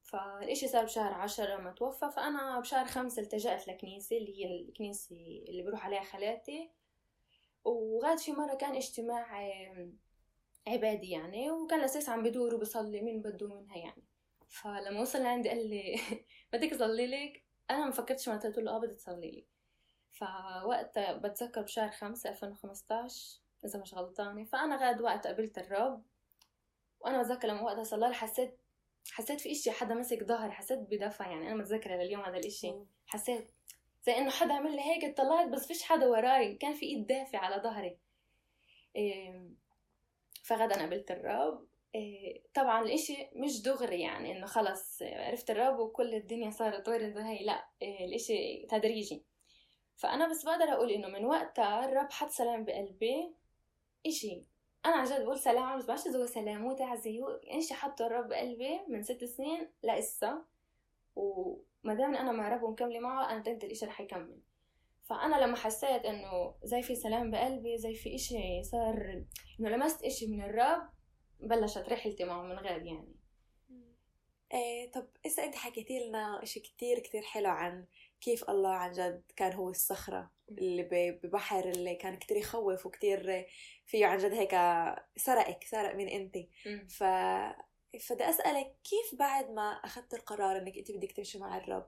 فالإشي 0.03 0.67
صار 0.67 0.83
بشهر 0.83 1.13
عشرة 1.13 1.55
لما 1.55 1.71
توفى 1.71 2.09
فأنا 2.15 2.59
بشهر 2.59 2.86
خمسة 2.86 3.21
التجأت 3.21 3.67
لكنيسة 3.67 4.17
اللي 4.17 4.38
هي 4.38 4.62
الكنيسة 4.62 5.15
اللي 5.50 5.63
بروح 5.63 5.86
عليها 5.86 6.03
خالاتي. 6.03 6.71
وغاد 7.63 8.17
في 8.17 8.31
مرة 8.31 8.55
كان 8.55 8.75
اجتماع 8.75 9.25
عبادي 10.67 11.09
يعني 11.09 11.51
وكان 11.51 11.79
الأساس 11.79 12.09
عم 12.09 12.24
بدور 12.24 12.55
وبصلي 12.55 13.01
مين 13.01 13.21
بده 13.21 13.47
منها 13.47 13.77
يعني. 13.77 14.06
فلما 14.49 15.01
وصل 15.01 15.23
لعندي 15.23 15.49
قال 15.49 15.69
لي 15.69 15.99
بدك 16.53 16.73
اصلي 16.73 17.07
لك 17.07 17.43
أنا 17.69 17.85
ما 17.85 17.91
فكرتش 17.91 18.29
ما 18.29 18.37
قلت 18.37 18.57
له 18.57 18.71
آه 18.71 18.79
بدي 18.79 18.93
تصلي 18.93 19.31
لي. 19.31 19.45
فوقتها 20.11 21.13
بتذكر 21.13 21.61
بشهر 21.61 21.91
خمسة 21.91 22.29
2015 22.29 23.39
إذا 23.65 23.79
مش 23.79 23.93
غلطانة. 23.93 24.45
فأنا 24.45 24.75
غاد 24.75 25.01
وقت 25.01 25.27
قابلت 25.27 25.57
الرب. 25.57 26.03
وأنا 26.99 27.21
بتذكر 27.21 27.47
لما 27.47 27.61
وقتها 27.61 27.83
صلى 27.83 28.13
حسيت 28.13 28.59
حسيت 29.11 29.41
في 29.41 29.51
إشي. 29.51 29.71
حدا 29.71 29.95
مسك 29.95 30.23
ظهري 30.23 30.51
حسيت 30.51 30.79
بدفع 30.79 31.27
يعني 31.27 31.47
أنا 31.47 31.55
متذكرة 31.55 31.95
لليوم 31.95 32.21
هذا 32.21 32.37
الإشي. 32.37 32.73
حسيت 33.07 33.51
زي 34.03 34.17
إنه 34.17 34.29
حدا 34.29 34.53
عمل 34.53 34.75
لي 34.75 34.81
هيك 34.81 35.17
طلعت 35.17 35.47
بس 35.47 35.67
فيش 35.67 35.83
حدا 35.83 36.07
وراي. 36.07 36.55
كان 36.55 36.73
في 36.73 36.85
إيد 36.85 37.07
دافع 37.07 37.39
على 37.39 37.63
ظهري. 37.63 37.97
إيه 38.95 39.49
فغدا 40.43 40.75
قابلت 40.79 41.11
الرب. 41.11 41.67
طبعا 42.53 42.81
الاشي 42.81 43.29
مش 43.35 43.61
دغري 43.61 44.01
يعني 44.01 44.37
إنه 44.37 44.45
خلص 44.45 45.01
عرفت 45.01 45.51
الرب 45.51 45.79
وكل 45.79 46.15
الدنيا 46.15 46.49
صارت 46.49 46.89
ورد 46.89 47.15
وهي 47.17 47.45
لا 47.45 47.65
إيه، 47.81 48.05
الإشي 48.05 48.65
تدريجي. 48.69 49.23
فأنا 49.95 50.29
بس 50.29 50.45
بقدر 50.45 50.63
أقول 50.63 50.91
إنه 50.91 51.07
من 51.07 51.25
وقتها 51.25 51.85
الرب 51.85 52.11
حط 52.11 52.29
سلام 52.29 52.65
بقلبي 52.65 53.33
إشي. 54.07 54.43
أنا 54.85 54.95
عن 54.95 55.05
جد 55.05 55.21
بقول 55.21 55.39
سلام 55.39 55.77
بس 55.77 55.85
بعرفش 55.85 56.07
إذا 56.07 56.19
هو 56.19 56.25
سلام 56.25 56.65
هو 56.65 56.73
تعزي 56.73 57.21
هو. 57.21 57.39
إشي 57.47 57.73
حطه 57.73 58.07
الرب 58.07 58.29
بقلبي 58.29 58.79
من 58.87 59.03
ست 59.03 59.23
سنين 59.23 59.69
لإسا 59.83 60.45
وما 61.15 61.93
دام 61.93 62.15
أنا 62.15 62.31
مع 62.31 62.55
رب 62.55 62.63
ومكملة 62.63 62.99
معه 62.99 63.31
أنا 63.31 63.41
تنت 63.43 63.63
الإشي 63.63 63.85
رح 63.85 64.01
يكمل. 64.01 64.39
فأنا 65.03 65.35
لما 65.45 65.55
حسيت 65.55 66.05
إنه 66.05 66.55
زي 66.63 66.81
في 66.81 66.95
سلام 66.95 67.31
بقلبي 67.31 67.77
زي 67.77 67.93
في 67.93 68.15
إشي 68.15 68.63
صار 68.63 69.23
إنه 69.59 69.69
لمست 69.69 70.03
إشي 70.03 70.27
من 70.27 70.41
الرب 70.41 70.89
بلشت 71.39 71.89
رحلتي 71.89 72.24
معه 72.25 72.41
من 72.41 72.56
غير 72.56 72.86
يعني. 72.86 73.15
إيه 74.53 74.91
طب 74.91 75.08
إذا 75.25 75.44
أنت 75.44 75.56
حكيتي 75.56 76.08
لنا 76.08 76.44
إشي 76.44 76.60
كتير 76.60 77.00
كتير 77.00 77.22
حلو 77.22 77.50
عن 77.50 77.86
كيف 78.22 78.50
الله 78.50 78.70
عن 78.70 78.91
جد 78.91 79.24
كان 79.36 79.53
هو 79.53 79.70
الصخرة 79.70 80.32
اللي 80.50 80.84
ببحر 81.24 81.70
اللي 81.70 81.96
كان 81.96 82.17
كتير 82.17 82.38
يخوف 82.38 82.86
وكتير 82.86 83.46
فيه 83.86 84.06
عن 84.06 84.17
جد 84.17 84.34
هيك 84.34 84.51
سرقك 85.15 85.63
سرق 85.63 85.96
من 85.96 86.32
مم. 86.65 86.88
ف 86.88 87.03
فبدي 88.00 88.29
أسألك 88.29 88.75
كيف 88.84 89.20
بعد 89.20 89.51
ما 89.51 89.72
أخذت 89.72 90.13
القرار 90.13 90.58
إنك 90.58 90.77
أنت 90.77 90.91
بدك 90.91 91.12
تمشي 91.12 91.39
مع 91.39 91.58
الرب. 91.58 91.88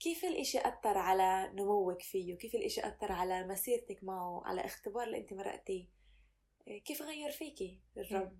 كيف 0.00 0.24
الإشي 0.24 0.58
أثر 0.58 0.98
على 0.98 1.52
نموك 1.54 2.02
فيه؟ 2.02 2.36
كيف 2.36 2.54
الإشي 2.54 2.80
أثر 2.80 3.12
على 3.12 3.46
مسيرتك 3.46 4.04
معه 4.04 4.42
على 4.44 4.64
اختبار 4.64 5.06
اللي 5.06 5.18
أنت 5.18 5.32
مرقتيه؟ 5.32 5.86
إيه، 6.68 6.82
كيف 6.84 7.02
غير 7.02 7.30
فيكي 7.30 7.80
الرب؟ 7.96 8.38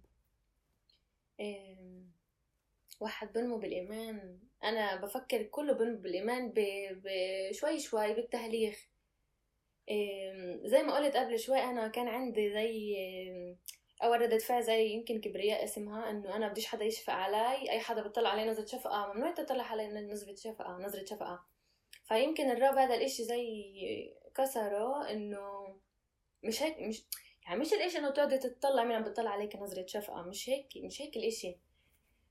واحد 3.00 3.33
بنمو 3.33 3.59
بالإيمان. 3.59 4.40
أنا 4.64 4.97
بفكر 4.97 5.43
كله 5.43 5.73
بنمو 5.73 5.99
بالإيمان 5.99 6.52
بشوي 6.57 7.81
شوي 7.81 8.14
بالتهليخ 8.14 8.88
زي 10.64 10.83
ما 10.83 10.97
قلت 10.97 11.16
قبل 11.16 11.38
شوي 11.38 11.59
أنا 11.59 11.88
كان 11.88 12.09
عندي 12.09 12.52
زي 12.52 12.97
أول 14.02 14.21
ردة 14.21 14.38
فعل 14.38 14.62
زي 14.62 14.87
يمكن 14.88 15.21
كبرياء 15.21 15.64
اسمها 15.64 16.11
إنه 16.11 16.37
أنا 16.37 16.49
بديش 16.49 16.66
حدا 16.66 16.85
يشفق 16.85 17.12
علي. 17.12 17.71
أي 17.71 17.81
حدا 17.81 18.02
بيطلع 18.02 18.31
علي 18.31 18.50
نظرة 18.50 18.66
شفقة 18.66 19.12
ممنوع 19.12 19.31
تطلع 19.31 19.64
علي 19.64 20.12
نظرة 20.12 20.35
شفقة 20.35 20.71
نظرة 20.71 21.05
شفقة. 21.05 21.45
فيمكن 22.09 22.50
الرب 22.50 22.78
هذا 22.78 22.95
الإشي 22.95 23.25
زي 23.25 23.75
كسره 24.35 25.11
إنه 25.11 25.76
مش 26.43 26.62
هيك 26.62 26.78
مش 26.78 27.05
يعني 27.47 27.61
مش 27.61 27.73
الإشي 27.73 27.99
إنه 27.99 28.11
تقعدي 28.11 28.38
تطلع 28.38 28.85
مين 28.85 28.97
عم 28.97 29.03
بتطلع 29.03 29.31
عليك 29.31 29.57
نظرة 29.57 29.87
شفقة 29.87 30.23
مش 30.23 30.49
هيك 30.49 30.69
مش 30.76 31.03
هيك 31.03 31.17
الإشي. 31.17 31.57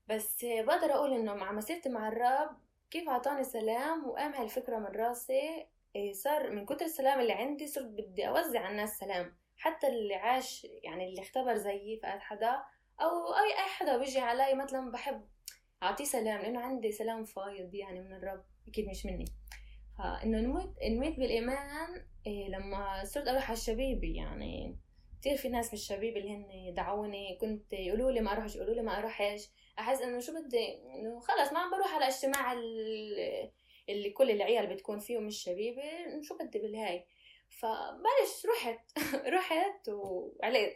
بس 0.08 0.44
بقدر 0.44 0.94
أقول 0.94 1.12
إنه 1.12 1.34
مع 1.34 1.52
مسيرتي 1.52 1.88
مع 1.88 2.08
الرب 2.08 2.56
كيف 2.90 3.08
أعطاني 3.08 3.44
سلام 3.44 4.08
وقام 4.08 4.32
هالفكرة 4.32 4.78
من 4.78 4.86
راسي 4.86 5.66
إيه 5.96 6.12
صار 6.12 6.50
من 6.50 6.66
كتر 6.66 6.84
السلام 6.84 7.20
اللي 7.20 7.32
عندي 7.32 7.66
صرت 7.66 7.86
بدي 7.86 8.28
أوزع 8.28 8.60
على 8.60 8.70
الناس 8.70 8.98
سلام. 8.98 9.36
حتى 9.56 9.86
اللي 9.86 10.14
عاش 10.14 10.64
يعني 10.64 11.08
اللي 11.08 11.20
اختبر 11.22 11.56
زيي 11.56 12.00
فقد 12.02 12.18
حدا 12.18 12.62
أو 13.00 13.34
أي 13.34 13.52
أي 13.64 13.68
حدا 13.68 13.96
بيجي 13.96 14.20
علي 14.20 14.54
مثلا 14.54 14.90
بحب 14.90 15.24
أعطيه 15.82 16.04
سلام 16.04 16.40
لأنه 16.40 16.60
عندي 16.60 16.92
سلام 16.92 17.24
فايض 17.24 17.74
يعني 17.74 18.00
من 18.00 18.12
الرب 18.12 18.44
أكيد 18.68 18.88
مش 18.88 19.06
مني. 19.06 19.24
فإنه 19.98 20.40
نموت 20.40 20.74
نميت 20.90 21.16
بالإيمان 21.16 22.06
إيه 22.26 22.48
لما 22.48 23.04
صرت 23.04 23.28
أروح 23.28 23.50
على 23.50 23.58
الشبيبي 23.58 24.16
يعني. 24.16 24.76
كتير 25.20 25.36
في 25.36 25.48
ناس 25.48 25.70
بالشبيب 25.70 26.16
اللي 26.16 26.30
هن 26.36 26.74
دعوني 26.74 27.36
كنت 27.40 27.72
يقولوا 27.72 28.10
لي 28.10 28.20
ما 28.20 28.32
أروحش 28.32 28.56
يقولوا 28.56 28.74
لي 28.74 28.82
ما 28.82 28.98
أروحش. 28.98 29.48
أحس 29.78 30.00
إنه 30.02 30.20
شو 30.20 30.32
بدي؟ 30.34 30.74
إنه 30.94 31.20
خلص 31.20 31.52
ما 31.52 31.58
عم 31.58 31.70
بروح 31.70 31.94
على 31.94 32.08
اجتماع 32.08 32.52
ال- 32.52 33.50
اللي 33.88 34.10
كل 34.10 34.30
العيال 34.30 34.66
بتكون 34.66 34.98
فيه 34.98 35.18
مش 35.18 35.42
شبيبه 35.42 35.82
شو 36.22 36.36
بدي 36.38 36.58
بالهاي؟ 36.58 37.06
فبلش 37.48 38.46
رحت 38.46 38.90
رحت 39.36 39.88
وعليت 39.88 40.74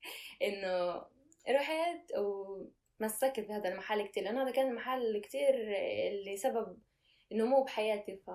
إنه 0.46 1.02
رحت 1.50 2.12
ومسكت 2.18 3.40
بهذا 3.40 3.68
المحل 3.68 4.06
كتير 4.06 4.22
لأنه 4.24 4.42
هذا 4.42 4.50
كان 4.50 4.68
المحل 4.68 5.18
كتير 5.18 5.54
اللي 6.08 6.36
سبب 6.36 6.78
نمو 7.32 7.64
بحياتي. 7.64 8.16
ف 8.16 8.30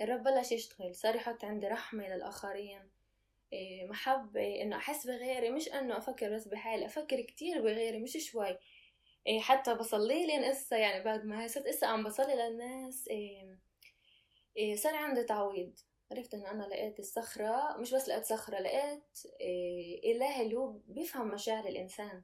الرب 0.00 0.22
بلش 0.22 0.52
يشتغل 0.52 0.94
صار 0.94 1.16
يحط 1.16 1.44
عندي 1.44 1.68
رحمة 1.68 2.08
للآخرين. 2.08 2.90
محبة 3.88 4.62
إنه 4.62 4.76
أحس 4.76 5.06
بغيري 5.06 5.50
مش 5.50 5.68
إنه 5.68 5.98
أفكر 5.98 6.34
بس 6.34 6.48
بحالي 6.48 6.86
أفكر 6.86 7.20
كتير 7.20 7.62
بغيري 7.62 7.98
مش 7.98 8.30
شوي. 8.30 8.58
إيه، 9.26 9.40
حتى 9.40 9.74
بصلي 9.74 10.26
لين 10.26 10.44
إسا 10.44 10.76
يعني 10.76 11.04
بعد 11.04 11.24
ما 11.24 11.46
صرت 11.46 11.66
إسا 11.66 11.86
عم 11.86 12.04
بصلي 12.04 12.34
للناس 12.34 13.08
إيه، 13.08 13.58
إيه، 14.56 14.76
صار 14.76 14.94
عندي 14.94 15.24
تعويض. 15.24 15.78
عرفت 16.12 16.34
إنه 16.34 16.50
أنا 16.50 16.62
لقيت 16.62 16.98
الصخرة 16.98 17.76
مش 17.76 17.94
بس 17.94 18.08
لقيت 18.08 18.24
صخرة 18.24 18.58
لقيت 18.58 19.18
إيه، 19.40 20.12
إله 20.12 20.42
اللي 20.42 20.56
هو 20.56 20.66
بيفهم 20.88 21.28
مشاعر 21.28 21.66
الإنسان. 21.68 22.22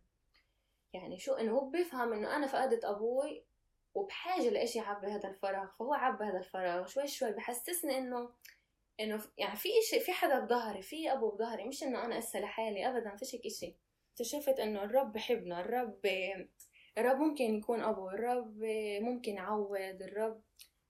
يعني 0.92 1.18
شو 1.18 1.34
إنه 1.34 1.52
هو 1.52 1.70
بيفهم 1.70 2.12
إنه 2.12 2.36
أنا 2.36 2.46
فقدت 2.46 2.84
أبوي 2.84 3.44
وبحاجة 3.94 4.48
لإشي 4.48 4.78
يعبي 4.78 5.06
هذا 5.06 5.28
الفراغ 5.28 5.66
فهو 5.78 5.94
عبى 5.94 6.24
هذا 6.24 6.38
الفراغ. 6.38 6.86
شوي 6.86 7.06
شوي 7.08 7.32
بحسسني 7.32 7.98
إنه 7.98 8.30
إنه 9.00 9.20
يعني 9.38 9.56
في 9.56 9.68
اشي 9.78 10.00
في 10.00 10.12
حدا 10.12 10.40
بظهري 10.40 10.82
في 10.82 11.12
أبو 11.12 11.30
بظهري 11.30 11.64
مش 11.64 11.82
إنه 11.82 12.04
أنا 12.04 12.18
اسا 12.18 12.38
لحالي 12.38 12.88
ابدا 12.88 13.16
فيش 13.16 13.34
هيك 13.34 13.46
إشي. 13.46 13.76
اكتشفت 14.12 14.60
إنه 14.60 14.84
الرب 14.84 15.12
بحبنا 15.12 15.60
الرب 15.60 16.00
الرب 16.98 17.16
ممكن 17.16 17.44
يكون 17.54 17.80
أبو 17.80 18.10
الرب 18.10 18.58
ممكن 19.00 19.34
يعوض 19.34 20.02
الرب 20.02 20.42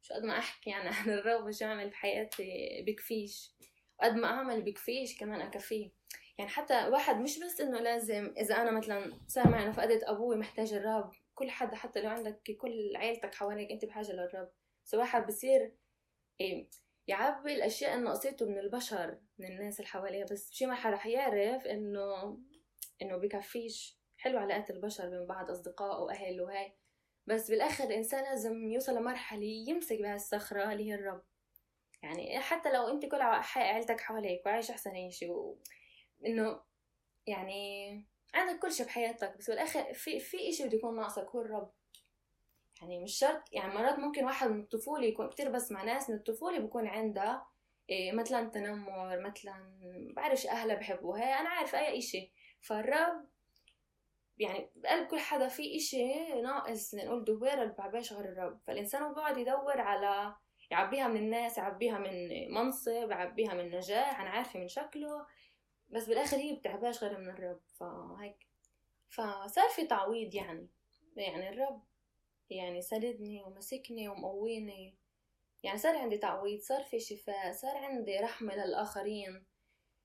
شو 0.03 0.15
قد 0.15 0.23
ما 0.23 0.39
أحكي 0.39 0.71
يعني 0.71 0.89
عن 0.89 1.11
الرب 1.11 1.51
شو 1.51 1.65
اعمل 1.65 1.91
بحياتي 1.91 2.83
بكفيش. 2.87 3.53
وقد 3.99 4.15
ما 4.15 4.27
أعمل 4.27 4.63
بكفيش 4.63 5.19
كمان 5.19 5.41
أكفيه. 5.41 5.91
يعني 6.39 6.51
حتى 6.51 6.75
واحد 6.89 7.17
مش 7.17 7.39
بس 7.39 7.61
إنه 7.61 7.81
لازم 7.81 8.35
إذا 8.39 8.55
أنا 8.63 8.71
مثلا 8.71 9.19
صار 9.29 9.49
معي 9.49 9.65
إنه 9.65 9.73
فقدت 9.73 10.03
أبوي 10.05 10.37
محتاج 10.37 10.73
الرب 10.73 11.11
كل 11.35 11.51
حدا 11.51 11.77
حتى 11.77 12.01
لو 12.01 12.11
عندك 12.11 12.57
كل 12.61 12.97
عيلتك 12.97 13.35
حواليك 13.35 13.71
أنت 13.71 13.85
بحاجة 13.85 14.13
للرب. 14.13 14.49
بس 14.85 14.95
واحد 14.95 15.27
بصير 15.27 15.73
إيه 16.41 16.69
يعبي 17.09 17.55
الأشياء 17.55 17.95
اللي 17.95 18.05
نقصته 18.05 18.47
من 18.47 18.59
البشر 18.59 19.19
من 19.39 19.47
الناس 19.47 19.81
اللي 19.81 19.89
حواليه. 19.89 20.25
بس 20.25 20.51
بشي 20.51 20.67
مرحلة 20.67 20.95
رح 20.95 21.07
يعرف 21.07 21.67
إنه 21.67 22.39
إنه 23.03 23.17
بكفيش 23.17 23.99
حلو 24.19 24.39
علاقات 24.39 24.71
البشر 24.71 25.09
بين 25.11 25.27
بعض 25.27 25.51
أصدقاء 25.51 26.03
وأهل 26.03 26.41
وهاي. 26.41 26.73
بس 27.27 27.51
بالآخر 27.51 27.85
الإنسان 27.85 28.25
لازم 28.25 28.69
يوصل 28.69 28.97
لمرحلة 28.97 29.45
يمسك 29.69 29.99
بهالصخرة 29.99 30.73
اللي 30.73 30.91
هي 30.91 30.95
الرب. 30.95 31.23
يعني 32.03 32.41
حتى 32.41 32.73
لو 32.73 32.89
أنت 32.89 33.07
كل 33.07 33.21
ع- 33.21 33.43
عيلتك 33.57 34.01
حواليك 34.01 34.47
وعايش 34.47 34.71
أحسن 34.71 35.11
شيء 35.11 35.31
و... 35.31 35.59
إنه 36.27 36.61
يعني 37.27 38.05
عندك 38.35 38.59
كل 38.63 38.73
شيء 38.73 38.87
بحياتك. 38.87 39.37
بس 39.39 39.51
بالآخر 39.51 39.95
في 39.95 40.21
في 40.21 40.49
إشي 40.49 40.65
بده 40.67 40.77
يكون 40.77 40.97
ناقصك 40.97 41.27
هو 41.29 41.41
الرب. 41.41 41.73
يعني 42.83 42.99
مش 42.99 43.19
شرط 43.19 43.43
يعني 43.53 43.75
مرات 43.75 43.99
ممكن 43.99 44.25
واحد 44.25 44.51
من 44.51 44.61
الطفولة 44.61 45.05
يكون 45.05 45.29
كتير 45.29 45.51
بس 45.51 45.73
مع 45.73 45.85
ناس 45.85 46.11
من 46.11 46.17
الطفولة 46.17 46.59
بيكون 46.59 46.87
عندها 46.87 47.47
إيه 47.91 48.13
مثلا 48.13 48.51
تنمر 48.51 49.21
مثلا 49.21 49.79
بعرفش 50.17 50.47
أهلها 50.47 50.77
بحبوها 50.77 51.21
هي 51.21 51.41
أنا 51.41 51.49
عارفة 51.49 51.79
أي 51.79 51.99
إشي. 51.99 52.33
فالرب 52.61 53.27
يعني 54.39 54.71
بقلب 54.77 55.07
كل 55.07 55.19
حدا 55.19 55.49
في 55.49 55.77
إشي 55.77 56.15
ناقص 56.43 56.95
نقول 56.95 57.25
دويرة 57.25 57.63
اللي 57.63 57.75
بعباش 57.79 58.13
غير 58.13 58.25
الرب. 58.25 58.61
فالإنسان 58.67 59.03
هو 59.03 59.15
بيقعد 59.15 59.39
يدور 59.39 59.81
على 59.81 60.35
يعبيها 60.71 61.09
من 61.09 61.17
الناس 61.17 61.59
يعبيها 61.59 61.99
من 61.99 62.29
منصب 62.55 63.11
يعبيها 63.11 63.55
من 63.55 63.71
نجاح 63.71 64.21
أنا 64.21 64.31
عارفة 64.31 64.61
من 64.61 64.69
شكله 64.69 65.27
بس 65.89 66.07
بالآخر 66.07 66.37
هي 66.37 66.57
بتعباش 66.57 67.05
غير 67.05 67.19
من 67.19 67.29
الرب. 67.31 67.61
فهيك. 67.81 68.47
فصار 69.09 69.69
في 69.69 69.87
تعويض 69.87 70.35
يعني 70.35 70.69
يعني 71.17 71.49
الرب 71.49 71.83
يعني 72.51 72.83
سندني 72.83 73.43
ومسكني 73.43 74.09
ومقويني. 74.09 74.95
يعني 75.63 75.79
صار 75.79 75.97
عندي 75.97 76.19
تعويض 76.19 76.61
صار 76.61 76.83
في 76.83 77.01
شفاء 77.01 77.53
صار 77.53 77.77
عندي 77.77 78.19
رحمة 78.19 78.55
للآخرين. 78.55 79.45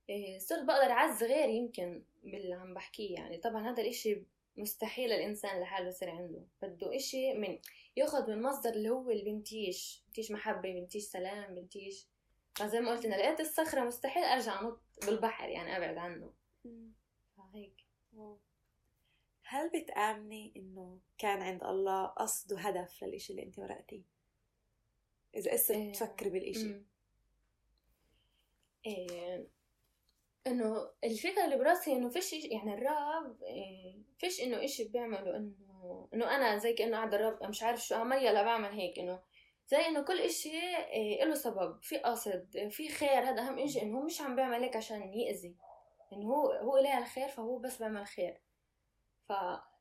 إيه، 0.09 0.39
صرت 0.39 0.63
بقدر 0.63 0.91
أعز 0.91 1.23
غيري 1.23 1.55
يمكن 1.55 2.03
باللي 2.23 2.53
عم 2.53 2.73
بحكيه. 2.73 3.15
يعني 3.15 3.37
طبعا 3.37 3.69
هذا 3.71 3.81
الإشي 3.81 4.23
مستحيل 4.57 5.11
الإنسان 5.11 5.61
لحاله 5.61 5.87
يصير 5.87 6.09
عنده. 6.09 6.41
بده 6.61 6.95
إشي 6.95 7.33
من 7.33 7.59
ياخد 7.97 8.29
من 8.29 8.41
مصدر 8.41 8.69
اللي 8.69 8.89
هو 8.89 9.09
اللي 9.09 9.23
بنتيش. 9.23 10.03
بنتيش 10.07 10.31
محبة 10.31 10.73
بنتيش 10.73 11.03
سلام 11.03 11.55
بنتيش. 11.55 12.07
فزي 12.55 12.79
ما 12.79 12.91
قلت 12.91 13.05
أنا 13.05 13.15
لقيت 13.15 13.39
الصخرة 13.39 13.81
مستحيل 13.81 14.23
أرجع 14.23 14.61
أنط 14.61 14.81
بالبحر 15.05 15.49
يعني 15.49 15.77
أبعد 15.77 15.97
عنه. 15.97 16.33
فهيك. 17.37 17.85
هل 19.51 19.69
بتآمني 19.69 20.53
إنه 20.57 20.99
كان 21.17 21.41
عند 21.41 21.63
الله 21.63 22.05
قصد 22.05 22.53
وهدف 22.53 23.03
للإشي 23.03 23.33
اللي 23.33 23.43
أنت 23.43 23.59
مرقتيه؟ 23.59 24.01
إذا 25.35 25.51
قصة 25.51 25.75
إيه. 25.75 25.91
تفكري 25.91 26.29
بالإشي. 26.29 26.81
إيه 28.85 29.47
إنه 30.47 30.89
الفكرة 31.03 31.45
اللي 31.45 31.57
براسي 31.57 31.91
إنه 31.93 32.09
فيش 32.09 32.31
إشي- 32.35 32.51
يعني 32.51 32.73
الرب 32.73 33.43
إيه 33.43 34.01
فيش 34.17 34.41
إنه 34.41 34.63
إشي 34.65 34.83
بيعمله 34.83 35.37
انه 35.37 36.07
إنه 36.13 36.35
أنا 36.35 36.57
زي 36.57 36.73
كأنه 36.73 36.97
قاعد 36.97 37.13
الرب 37.13 37.43
مش 37.43 37.63
عارف 37.63 37.81
شو 37.81 37.95
أعمل 37.95 38.17
يلا 38.17 38.43
بعمل 38.43 38.69
هيك 38.69 38.99
إنه 38.99 39.19
زي 39.67 39.77
إنه 39.77 40.01
كل 40.01 40.19
إشي 40.19 40.77
إيه 40.77 41.23
له 41.25 41.35
سبب 41.35 41.81
في 41.81 41.97
قصد 41.97 42.67
في 42.69 42.89
خير 42.89 43.23
هذا 43.29 43.41
أهم 43.41 43.59
إشي 43.59 43.81
إنه 43.81 43.97
هو 43.97 44.05
مش 44.05 44.21
عم 44.21 44.35
بيعمل 44.35 44.63
هيك 44.63 44.75
عشان 44.75 45.13
يأذي 45.13 45.55
إنه 46.13 46.27
هو 46.27 46.51
هو 46.51 46.77
إله 46.77 46.97
الخير 46.97 47.27
فهو 47.27 47.57
بس 47.57 47.77
بيعمل 47.77 48.05
خير 48.05 48.41
ف 49.29 49.33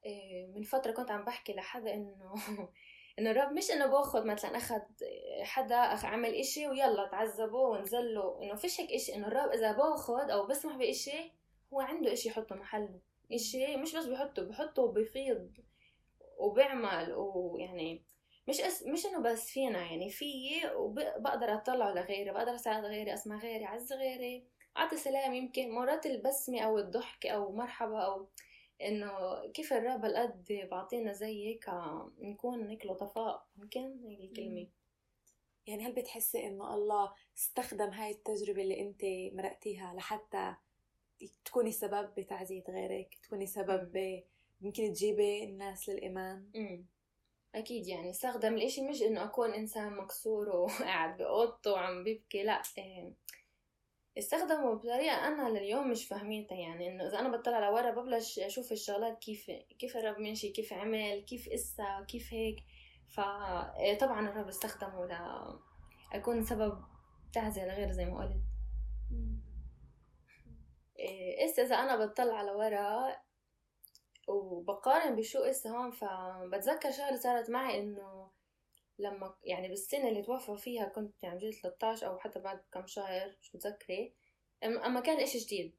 إيه، 0.07 0.47
من 0.47 0.63
فترة 0.63 0.93
كنت 0.93 1.11
عم 1.11 1.25
بحكي 1.25 1.53
لحدا 1.53 1.95
إنه 1.95 2.35
إنه 3.19 3.31
الرب 3.31 3.53
مش 3.53 3.71
إنه 3.71 3.87
باخذ 3.87 4.27
مثلا 4.27 4.57
اخذ 4.57 4.81
حدا 5.43 5.77
أخ 5.77 6.05
عمل 6.05 6.35
إشي 6.35 6.67
ويلا 6.69 7.09
تعذبوا 7.13 7.69
ونزلوا 7.69 8.43
إنه 8.43 8.55
فيش 8.55 8.81
هيك 8.81 8.93
إشي. 8.93 9.15
إنه 9.15 9.29
الرب 9.29 9.51
إذا 9.51 9.73
باخذ 9.73 10.31
أو 10.31 10.47
بسمح 10.47 10.77
بإشي 10.77 11.33
هو 11.73 11.81
عنده 11.81 12.13
إشي 12.13 12.29
يحطه 12.29 12.55
محله. 12.55 13.01
إشي 13.33 13.77
مش 13.77 13.97
بس 13.97 14.07
بحطه 14.07 14.43
بحطه 14.43 14.83
وبيفيض 14.83 15.53
وبيعمل 16.39 17.13
ويعني 17.13 18.05
مش 18.49 18.61
أس... 18.61 18.87
مش 18.87 19.07
إنه 19.07 19.21
بس 19.21 19.51
فينا. 19.51 19.79
يعني 19.79 20.11
في 20.11 20.27
وبقدر 20.77 21.55
أطلعه 21.55 21.93
لغيري 21.93 22.31
بقدر 22.31 22.55
أساعد 22.55 22.85
غيري 22.85 23.15
أسمع 23.15 23.39
غيري 23.39 23.65
أعز 23.67 23.93
غيري 23.93 24.47
أعطي 24.77 24.97
سلام 24.97 25.35
يمكن 25.35 25.71
مرات 25.71 26.07
البسمة 26.07 26.61
أو 26.61 26.79
الضحك 26.79 27.27
أو 27.27 27.53
مرحبا 27.53 28.01
أو 28.01 28.29
إنه 28.83 29.11
كيف 29.55 29.73
الرب 29.73 30.05
هالقد 30.05 30.69
بعطينا 30.71 31.13
زي 31.13 31.47
هيك 31.47 31.65
نكون 32.19 32.69
هيك 32.69 32.87
لطفاء 32.87 33.47
يمكن 33.59 33.99
هيك 34.05 34.21
الكلمة؟ 34.21 34.67
يعني 35.67 35.87
هل 35.87 35.93
بتحسي 35.93 36.47
إنه 36.47 36.75
الله 36.75 37.13
استخدم 37.39 37.91
هاي 37.91 38.11
التجربة 38.11 38.63
اللي 38.63 38.81
أنت 38.81 39.05
مرقتيها 39.37 39.95
لحتى 39.95 40.55
تكوني 41.45 41.73
سبب 41.73 42.15
بتعزية 42.17 42.65
غيرك 42.69 43.19
تكوني 43.23 43.47
سبب 43.47 43.97
يمكن 44.61 44.93
تجيبي 44.93 45.45
الناس 45.45 45.89
للإيمان؟ 45.89 46.51
مم. 46.55 46.87
أكيد 47.55 47.87
يعني 47.87 48.11
استخدم 48.11 48.55
الإشي 48.55 48.83
مش 48.83 49.03
إنه 49.03 49.25
أكون 49.25 49.55
إنسان 49.55 49.97
مكسور 49.97 50.49
وقاعد 50.49 51.17
بأوضته 51.17 51.73
وعم 51.73 52.05
بيبكي 52.05 52.43
لأ 52.43 52.63
إيه 52.79 53.13
استخدموا 54.19 54.75
بطريقة 54.75 55.29
أنا 55.29 55.49
لليوم 55.49 55.91
مش 55.91 56.09
فاهمينها 56.09 56.55
يعني 56.55 56.89
إنه 56.89 57.07
إذا 57.07 57.19
أنا 57.19 57.37
بطلع 57.37 57.69
لورا 57.69 57.91
ببلش 57.91 58.39
أشوف 58.39 58.73
الشغلات 58.73 59.19
كيف 59.19 59.51
كيف 59.79 59.97
الرب 59.97 60.19
ماشي 60.19 60.49
كيف 60.49 60.73
عمل 60.73 61.21
كيف 61.21 61.49
إسا 61.49 62.05
كيف 62.09 62.33
هيك. 62.33 62.57
فطبعا 63.09 64.29
الرب 64.29 64.49
استخدمه 64.49 65.07
ل 65.07 65.13
أكون 66.13 66.43
سبب 66.43 66.85
تعزية 67.33 67.65
لغير 67.65 67.93
زي 67.93 68.05
ما 68.05 68.21
قلت. 68.21 68.43
إسا 71.45 71.63
إذا 71.63 71.77
أنا 71.77 72.07
بطلع 72.07 72.43
لورا 72.43 73.17
وبقارن 74.29 75.17
بشو 75.17 75.39
إسا 75.39 75.71
هون 75.71 75.91
فبتذكر 75.91 76.91
شغلة 76.91 77.17
صارت 77.17 77.51
معي 77.51 77.81
إنه 77.81 78.31
لما 79.01 79.35
يعني 79.45 79.69
بالسنة 79.69 80.09
اللي 80.09 80.23
توفى 80.23 80.57
فيها 80.57 80.85
كنت 80.85 81.23
يعني 81.23 81.39
جيت 81.39 81.55
13 81.55 82.07
أو 82.07 82.19
حتى 82.19 82.41
بعد 82.41 82.61
كم 82.73 82.87
شهر 82.87 83.37
مش 83.43 83.55
متذكرة. 83.55 84.11
أما 84.65 85.01
كان 85.01 85.21
إشي 85.21 85.39
جديد. 85.39 85.75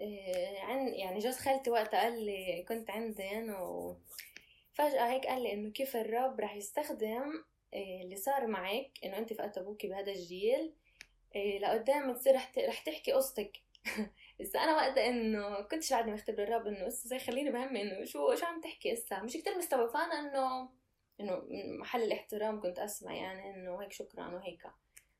إيه، 0.00 0.60
عن 0.60 0.88
يعني 0.88 1.18
جوز 1.18 1.36
خالتي 1.36 1.70
وقتها 1.70 2.00
قال 2.00 2.24
لي 2.26 2.64
كنت 2.68 2.90
عندن 2.90 3.50
وفجأة 3.50 5.12
هيك 5.12 5.26
قال 5.26 5.42
لي 5.42 5.52
إنه 5.52 5.70
كيف 5.70 5.96
الرب 5.96 6.40
رح 6.40 6.54
يستخدم 6.56 7.44
إيه، 7.74 8.02
اللي 8.02 8.16
صار 8.16 8.46
معك 8.46 8.90
إنه 9.04 9.18
أنت 9.18 9.32
فقدت 9.32 9.58
أبوكي 9.58 9.88
بهذا 9.88 10.12
الجيل. 10.12 10.74
إيه، 11.34 11.58
لقدام 11.58 12.12
تصير 12.14 12.34
رح 12.34 12.78
تحكي 12.86 13.12
قصتك. 13.12 13.52
بس 14.40 14.56
أنا 14.56 14.76
وقتها 14.76 15.06
إنه 15.08 15.60
كنتش 15.62 15.92
بعدني 15.92 16.12
مختبر 16.12 16.42
الرب 16.42 16.66
إنه 16.66 16.88
إسا 16.88 17.08
زي 17.08 17.18
خليني 17.18 17.50
بهمي 17.50 17.82
إنه 17.82 18.04
شو 18.04 18.34
شو 18.34 18.46
عم 18.46 18.60
تحكي 18.60 18.92
إسا؟ 18.92 19.20
مش 19.22 19.32
كتير 19.32 19.58
مستوعبة 19.58 19.92
فانا 19.92 20.20
إنه 20.20 20.68
إنه 21.20 21.36
من 21.48 21.78
محل 21.78 22.02
الاحترام 22.02 22.60
كنت 22.60 22.78
أسمع 22.78 23.14
يعني 23.14 23.54
إنه 23.54 23.82
هيك 23.82 23.92
شكرا 23.92 24.28
وهيك. 24.28 24.62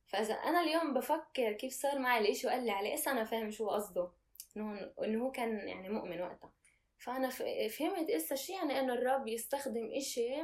فإذا 0.07 0.35
أنا 0.35 0.61
اليوم 0.61 0.95
بفكر 0.95 1.53
كيف 1.53 1.73
صار 1.73 1.99
معي 1.99 2.21
الإشي 2.21 2.47
وقال 2.47 2.65
لي 2.65 2.71
عليه 2.71 2.95
اسا 2.95 3.11
أنا 3.11 3.25
فاهم 3.25 3.51
شو 3.51 3.69
قصده. 3.69 4.11
إنه 4.57 4.93
إنه 5.05 5.25
هو 5.25 5.31
كان 5.31 5.69
يعني 5.69 5.89
مؤمن 5.89 6.21
وقتها. 6.21 6.53
فأنا 6.99 7.29
فهمت 7.69 8.11
اسا 8.11 8.35
شو 8.35 8.53
يعني 8.53 8.81
إنه 8.81 8.95
الرب 8.95 9.29
يستخدم 9.29 9.91
إشي 9.93 10.43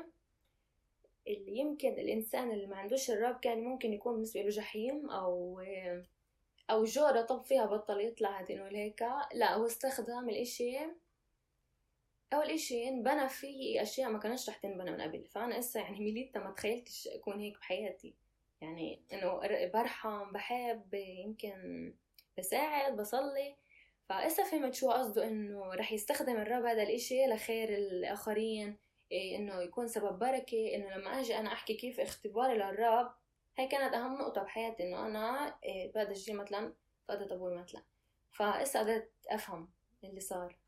اللي 1.29 1.59
يمكن 1.59 1.89
الإنسان 1.89 2.51
اللي 2.51 2.67
ما 2.67 2.77
عندوش 2.77 3.11
الرب 3.11 3.41
كان 3.41 3.65
ممكن 3.65 3.93
يكون 3.93 4.13
بالنسبة 4.13 4.43
له 4.43 4.49
جحيم 4.49 5.11
أو 5.11 5.61
أو 6.71 6.85
جورة 6.85 7.23
طب 7.23 7.43
فيها 7.43 7.67
بطل 7.67 8.01
يطلع 8.01 8.41
هدين 8.41 8.61
هيك 8.61 9.03
لا 9.35 9.55
هو 9.55 9.67
استخدم 9.67 10.29
الإشي 10.29 10.79
أول 12.33 12.51
إشي 12.51 12.89
انبنى 12.89 13.29
فيه 13.29 13.83
أشياء 13.83 14.11
ما 14.11 14.19
كانش 14.19 14.49
رح 14.49 14.57
تنبنى 14.57 14.91
من 14.91 15.01
قبل. 15.01 15.25
فأنا 15.25 15.59
إسا 15.59 15.81
يعني 15.81 16.01
ميليتا 16.01 16.41
ما 16.41 16.51
تخيلتش 16.51 17.09
أكون 17.09 17.41
هيك 17.41 17.59
بحياتي. 17.59 18.15
يعني 18.61 19.03
إنه 19.13 19.41
برحم 19.69 20.33
بحب 20.33 20.95
يمكن 20.95 21.95
بساعد 22.39 22.97
بصلي. 22.97 23.57
فإسا 24.09 24.45
فهمت 24.45 24.75
شو 24.75 24.91
قصده 24.91 25.27
إنه 25.27 25.75
رح 25.75 25.93
يستخدم 25.93 26.37
الرب 26.37 26.65
هذا 26.65 26.83
الإشي 26.83 27.27
لخير 27.27 27.69
الآخرين 27.69 28.79
إيه 29.13 29.37
إنه 29.37 29.63
يكون 29.63 29.89
سبب 29.89 30.19
بركة 30.19 30.75
إنه 30.75 30.97
لما 30.97 31.21
أجي 31.21 31.39
أنا 31.39 31.53
أحكي 31.53 31.75
كيف 31.75 32.01
اختباري 32.01 32.55
للرب 32.55 33.15
هاي 33.59 33.67
كانت 33.67 33.95
أهم 33.95 34.15
نقطة 34.15 34.43
بحياتي 34.43 34.83
إنه 34.83 35.07
أنا 35.07 35.59
إيه 35.65 35.93
بعد 35.93 36.07
الجي 36.07 36.33
مثلا 36.33 36.75
فقدت 37.09 37.33
أبوي 37.33 37.57
مثلا. 37.57 37.83
فإسا 38.31 38.81
قدرت 38.81 39.13
أفهم 39.29 39.69
اللي 40.05 40.21
صار. 40.21 40.60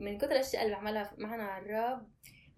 من 0.00 0.18
كتر 0.18 0.30
الأشياء 0.30 0.64
اللي 0.64 0.74
بعملها 0.74 1.14
معنا 1.18 1.58
الرب 1.58 2.08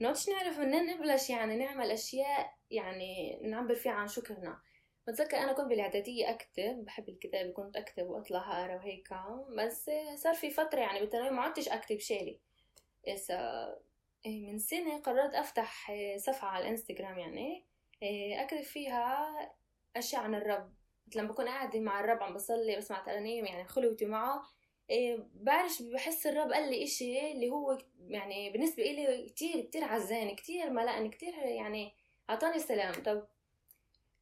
نقعدش 0.00 0.28
نعرف 0.28 0.58
منين 0.58 0.86
نبلش 0.86 1.30
يعني 1.30 1.56
نعمل 1.56 1.90
أشياء 1.90 2.54
يعني 2.70 3.40
نعبر 3.42 3.74
فيها 3.74 3.92
عن 3.92 4.08
شكرنا. 4.08 4.60
بتذكر 5.08 5.36
أنا 5.36 5.52
كنت 5.52 5.66
بالإعدادية 5.66 6.30
أكتب 6.30 6.84
بحب 6.84 7.08
الكتابة 7.08 7.52
كنت 7.52 7.76
أكتب 7.76 8.06
واطلع 8.06 8.60
اقرا 8.60 8.76
وهيك 8.76 9.08
بس 9.58 9.90
صار 10.14 10.34
في 10.34 10.50
فترة 10.50 10.80
يعني 10.80 11.00
بالثانوية 11.00 11.30
ما 11.30 11.42
عدتش 11.42 11.68
أكتب 11.68 11.98
شيلي 11.98 12.40
إسا 13.08 13.68
إيه، 14.26 14.46
من 14.46 14.58
سنة 14.58 15.00
قررت 15.00 15.34
أفتح 15.34 15.92
صفحة 16.16 16.48
على 16.48 16.64
الإنستغرام 16.64 17.18
يعني 17.18 17.64
إيه، 18.02 18.44
أكتب 18.44 18.62
فيها 18.62 19.28
أشياء 19.96 20.22
عن 20.22 20.34
الرب 20.34 20.74
لما 21.16 21.28
بكون 21.28 21.48
قاعدة 21.48 21.80
مع 21.80 22.00
الرب 22.00 22.22
عم 22.22 22.34
بصلي 22.34 22.76
بسمع 22.76 23.04
ترانيم 23.04 23.46
يعني 23.46 23.64
خلوتي 23.64 24.06
معه. 24.06 24.36
إيه 24.36 24.44
بعرف 25.34 25.82
بحس 25.82 26.26
الرب 26.26 26.52
قال 26.52 26.70
لي 26.70 26.84
إشي 26.84 27.32
اللي 27.32 27.50
هو 27.50 27.78
يعني 28.08 28.50
بالنسبة 28.50 28.82
إلي 28.82 29.28
كتير 29.28 29.60
كتير 29.60 29.84
عزاني 29.84 30.34
كتير 30.34 30.70
ملأني 30.70 31.08
كتير 31.08 31.34
يعني 31.34 31.92
أعطاني 32.30 32.58
سلام 32.58 32.92
طب 32.92 33.26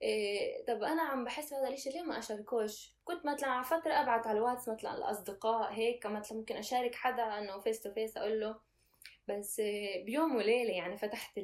إيه 0.03 0.64
طب 0.66 0.83
أنا 0.83 1.03
عم 1.03 1.25
بحس 1.25 1.51
بهذا 1.51 1.68
الإشي 1.68 1.90
ليه 1.90 2.03
ما 2.03 2.18
أشاركوش؟ 2.18 2.94
كنت 3.05 3.27
مثلا 3.27 3.51
على 3.51 3.64
فترة 3.64 3.92
أبعت 3.92 4.27
على 4.27 4.38
الواتس 4.38 4.68
مثلا 4.68 4.94
الأصدقاء 4.96 5.72
هيك 5.72 6.07
مثلا 6.07 6.38
ممكن 6.38 6.57
أشارك 6.57 6.94
حدا 6.94 7.38
إنه 7.38 7.61
face 7.61 7.81
to 7.81 7.92
face 7.92 8.16
أقول 8.16 8.40
له. 8.40 8.61
بس 9.29 9.61
بيوم 10.05 10.37
وليلة 10.37 10.72
يعني 10.72 10.96
فتحت 10.96 11.40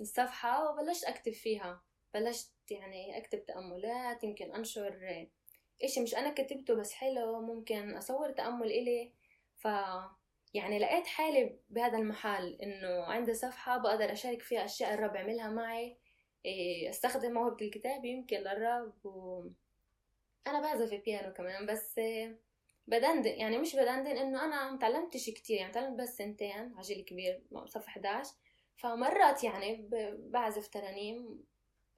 الصفحة 0.00 0.70
وبلشت 0.70 1.04
أكتب 1.04 1.32
فيها. 1.32 1.82
بلشت 2.14 2.50
يعني 2.70 3.18
أكتب 3.18 3.46
تأملات 3.46 4.24
يمكن 4.24 4.54
أنشر 4.54 5.26
إشي 5.84 6.00
مش 6.00 6.14
أنا 6.14 6.30
كتبته 6.34 6.74
بس 6.74 6.92
حلو 6.92 7.40
ممكن 7.40 7.96
أصور 7.96 8.30
تأمل 8.30 8.66
إلي. 8.66 9.12
ف 9.56 9.68
يعني 10.54 10.78
لقيت 10.78 11.06
حالي 11.06 11.58
بهذا 11.70 11.98
المحل 11.98 12.58
إنه 12.62 13.02
عندي 13.04 13.34
صفحة 13.34 13.78
بقدر 13.78 14.12
أشارك 14.12 14.42
فيها 14.42 14.64
أشياء 14.64 14.94
الرب 14.94 15.16
عملها 15.16 15.50
معي. 15.50 15.96
إيه، 16.44 16.90
استخدم 16.90 17.32
موهبة 17.32 17.66
الكتاب 17.66 18.04
يمكن 18.04 18.36
للرب 18.36 19.06
و... 19.06 19.44
أنا 20.46 20.60
بعزف 20.60 20.94
بيانو 21.04 21.32
كمان 21.32 21.66
بس 21.66 22.00
بدندن 22.86 23.30
يعني 23.30 23.58
مش 23.58 23.76
بدندن 23.76 24.16
إنه 24.16 24.44
أنا 24.44 24.72
متعلمتش 24.72 25.30
كتير 25.30 25.56
يعني 25.56 25.72
تعلمت 25.72 26.00
بس 26.00 26.16
سنتين 26.16 26.74
عجل 26.76 27.04
كبير 27.04 27.42
صف 27.66 27.86
11 27.86 28.30
فمرات 28.76 29.44
يعني 29.44 29.88
بعزف 30.18 30.68
ترانيم. 30.68 31.44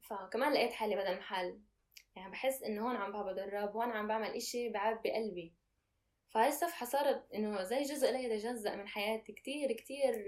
فكمان 0.02 0.52
لقيت 0.52 0.72
حالي 0.72 0.96
بدل 0.96 1.18
محل 1.18 1.60
يعني 2.16 2.30
بحس 2.30 2.62
انه 2.62 2.88
هون 2.88 2.96
عم 2.96 3.12
بعبد 3.12 3.38
الرب 3.38 3.74
وهون 3.74 3.90
عم 3.90 4.08
بعمل 4.08 4.30
إشي 4.30 4.68
بعبي 4.68 5.12
قلبي 5.12 5.54
فهاي 6.28 6.48
الصفحة 6.48 6.86
صارت 6.86 7.32
إنه 7.34 7.62
زي 7.62 7.82
جزء 7.82 8.12
لا 8.12 8.20
يتجزأ 8.20 8.76
من 8.76 8.88
حياتي 8.88 9.32
كتير 9.32 9.72
كتير 9.72 10.24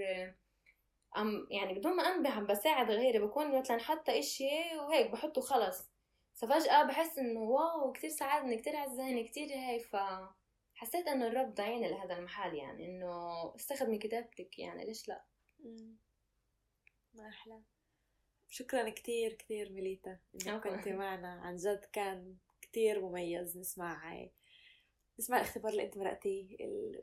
عم 1.14 1.47
يعني 1.51 1.75
بدون 1.75 1.97
ما 1.97 2.03
أنبه 2.03 2.31
عم 2.31 2.47
بساعد 2.47 2.90
غيري 2.90 3.18
بكون 3.18 3.59
مثلا 3.59 3.79
حتى 3.79 4.18
إشي 4.18 4.77
وهيك 4.79 5.11
بحطه 5.11 5.40
خلص. 5.40 5.90
ففجأة 6.35 6.83
بحس 6.83 7.18
إنه 7.18 7.40
واو 7.40 7.92
كتير 7.92 8.11
ساعدني 8.11 8.57
كتير 8.57 8.77
عزاني 8.77 9.25
كتير 9.25 9.49
هاي 9.49 9.81
ف 9.81 9.97
حسيت 10.75 11.09
إنه 11.09 11.27
الرب 11.27 11.55
دعيني 11.55 11.88
لهذا 11.88 12.18
المحل 12.18 12.55
يعني 12.55 12.87
إنه 12.87 13.55
استخدمي 13.57 13.99
كتابتك 13.99 14.59
يعني 14.59 14.85
ليش 14.85 15.09
لا؟ 15.09 15.25
ما 17.14 17.29
أحلى 17.29 17.62
شكرا 18.54 18.90
كتير 18.90 19.32
كتير 19.32 19.72
ميليتا 19.72 20.18
إنك 20.34 20.68
كنتي 20.68 20.92
معنا. 20.92 21.28
عن 21.28 21.56
جد 21.56 21.84
كان 21.92 22.36
كتير 22.62 23.00
مميز. 23.00 23.58
نسمع 23.58 24.28
نسمع 25.18 25.36
الاختبار 25.36 25.72
اللي 25.72 25.82
أنت 25.82 25.98
مرقتيه 25.98 26.56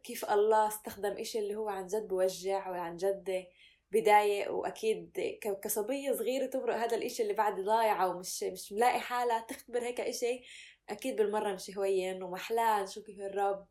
كيف 0.04 0.26
الله 0.26 0.68
استخدم 0.68 1.12
إشي 1.12 1.40
اللي 1.40 1.56
هو 1.56 1.70
عن 1.70 1.88
جد 1.88 2.08
بوجع 2.08 2.70
وعن 2.70 2.98
جد 2.98 3.46
بداية. 3.92 4.50
وأكيد 4.50 5.20
كصبية 5.64 6.12
صغيرة 6.14 6.46
تمرق 6.46 6.76
هذا 6.76 6.98
الإشي 6.98 7.24
اللي 7.24 7.34
بعد 7.34 7.60
ضايعة 7.60 8.08
ومش 8.08 8.44
مش 8.44 8.72
ملاقي 8.74 9.00
حالها 9.00 9.46
تختبر 9.50 9.84
هيك 9.84 10.02
إشي. 10.02 10.44
أكيد 10.90 11.16
بالمرة 11.16 11.54
مش 11.54 11.78
هوين 11.78 12.24
ومحلاه 12.24 12.84
نشوف 12.84 13.06
كيف 13.06 13.20
الرب 13.20 13.68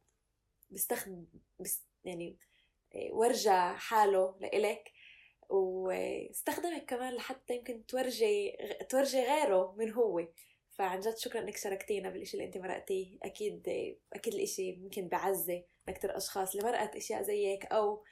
بيستخدم 0.70 1.26
بس 1.60 1.82
يعني 2.04 2.38
ورجى 3.10 3.60
حاله 3.60 4.36
لإلك. 4.40 4.92
واستخدمك 5.50 6.84
كمان 6.84 7.14
لحتى 7.14 7.54
يمكن 7.56 7.86
تورجي 7.86 8.56
تورجي 8.88 9.20
غيره 9.20 9.74
من 9.78 9.92
هو. 9.92 10.26
فعن 10.70 11.00
جد 11.00 11.16
شكرا 11.16 11.40
إنك 11.40 11.56
شاركتينا 11.56 12.10
بالشيء 12.10 12.40
اللي 12.40 12.46
أنت 12.46 12.58
مرقتيه. 12.58 13.18
أكيد 13.22 13.68
أكيد 14.12 14.34
الإشي 14.34 14.72
ممكن 14.72 15.08
بعزي 15.08 15.64
لاكثر 15.86 16.16
أشخاص 16.16 16.54
اللي 16.54 16.68
مرقت 16.68 16.96
أشياء 16.96 17.22
زيك 17.22 17.66
أو 17.66 18.04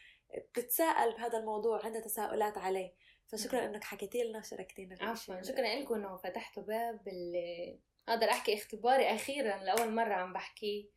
بتتساءل 0.52 1.12
بهذا 1.12 1.38
الموضوع 1.38 1.84
عندها 1.84 2.00
تساؤلات 2.00 2.58
عليه. 2.58 2.92
فشكرا 3.26 3.64
إنك 3.64 3.84
حكيتي 3.84 4.24
لنا 4.24 4.38
وشاركتينا 4.38 4.96
عفوا. 5.00 5.42
شكرا 5.42 5.74
لكم 5.74 5.94
إنه 5.94 6.16
فتحتوا 6.16 6.62
باب 6.62 7.08
اللي 7.08 7.78
أقدر 8.08 8.30
أحكي 8.30 8.54
اختباري 8.54 9.14
أخيرا 9.14 9.64
لأول 9.64 9.94
مرة 9.94 10.14
عم 10.14 10.32
بحكيه 10.32 10.88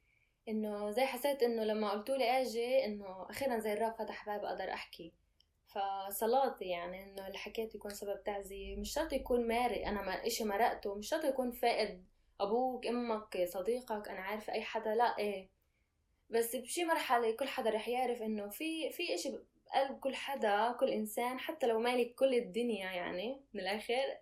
إنه 0.48 0.92
زي 0.92 1.06
حسيت 1.06 1.44
إنه 1.44 1.64
لما 1.64 1.92
قلتوا 1.92 2.18
لي 2.18 2.42
آجي 2.42 2.86
إنه 2.86 3.30
أخيرا 3.30 3.60
زي 3.60 3.74
الراب 3.74 3.96
فتح 3.96 4.26
باب 4.26 4.46
أقدر 4.46 4.74
أحكي. 4.74 5.14
فصلاتي 5.72 6.66
يعني 6.66 7.04
إنه 7.04 7.28
اللي 7.28 7.38
حكيت 7.38 7.76
يكون 7.76 7.92
سبب 7.94 8.24
تعزية. 8.24 8.76
مش 8.76 8.94
شرط 8.94 9.14
يكون 9.14 9.48
مارق 9.48 9.88
أنا 9.88 10.02
ما 10.02 10.28
اشي 10.28 10.44
مرقته. 10.44 10.96
مش 10.96 11.10
شرط 11.10 11.24
يكون 11.26 11.52
فائد 11.52 12.06
أبوك 12.40 12.88
أمك 12.88 13.46
صديقك 13.48 14.10
أنا 14.10 14.20
عارفة 14.22 14.54
أي 14.54 14.62
حدا. 14.62 14.96
لا 14.96 15.18
إيه. 15.18 15.50
بس 16.30 16.56
بشي 16.56 16.86
مرحلة 16.86 17.36
كل 17.36 17.48
حدا 17.48 17.70
رح 17.70 17.88
يعرف 17.88 18.22
إنه 18.22 18.50
في 18.50 18.92
في 18.92 19.16
إشي 19.16 19.30
بقلب 19.68 20.00
كل 20.00 20.16
حدا 20.16 20.72
كل 20.80 20.90
إنسان 20.90 21.40
حتى 21.40 21.68
لو 21.68 21.80
مالك 21.80 22.16
كل 22.16 22.34
الدنيا 22.34 22.92
يعني 22.92 23.42
من 23.54 23.62
الآخر 23.62 24.18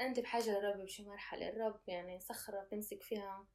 أنت 0.00 0.20
بحاجة 0.20 0.50
للرب. 0.58 0.80
بشي 0.84 1.02
مرحلة 1.04 1.48
الرب 1.48 1.80
يعني 1.86 2.20
صخرة 2.20 2.60
بتمسك 2.60 3.02
فيها. 3.02 3.46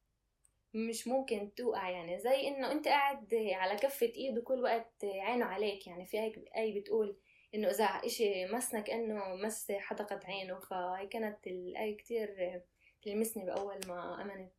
مش 0.74 1.08
ممكن 1.08 1.54
توقع 1.56 1.90
يعني 1.90 2.18
زي 2.18 2.48
إنه 2.48 2.72
أنت 2.72 2.88
قاعد 2.88 3.34
على 3.34 3.76
كفة 3.76 4.12
ايد 4.16 4.38
وكل 4.38 4.62
وقت 4.62 5.04
عينه 5.04 5.44
عليك 5.44 5.86
يعني 5.86 6.06
في 6.06 6.18
هيك 6.18 6.44
أي 6.56 6.80
بتقول 6.80 7.16
إنه 7.54 7.70
إذا 7.70 7.84
إشي 7.84 8.46
مسنك 8.46 8.90
إنه 8.90 9.34
مس 9.34 9.72
حدقة 9.72 10.20
عينه 10.24 10.58
فهي 10.58 11.06
كانت 11.06 11.46
الاي 11.46 11.94
كتير 11.94 12.60
تلمسني 13.02 13.44
بأول 13.44 13.80
ما 13.88 14.22
أمنت. 14.22 14.52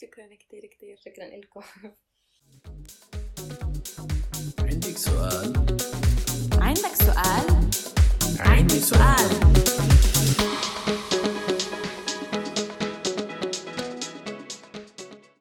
شكرا 0.00 0.34
كتير 0.34 0.66
كتير. 0.66 0.96
شكرا 0.96 1.24
لكم 1.24 1.62
عندك 4.58 4.96
سؤال؟ 4.96 5.52
عندك 6.58 6.94
سؤال؟ 6.94 7.70
عندي 8.40 8.80
سؤال. 8.80 9.52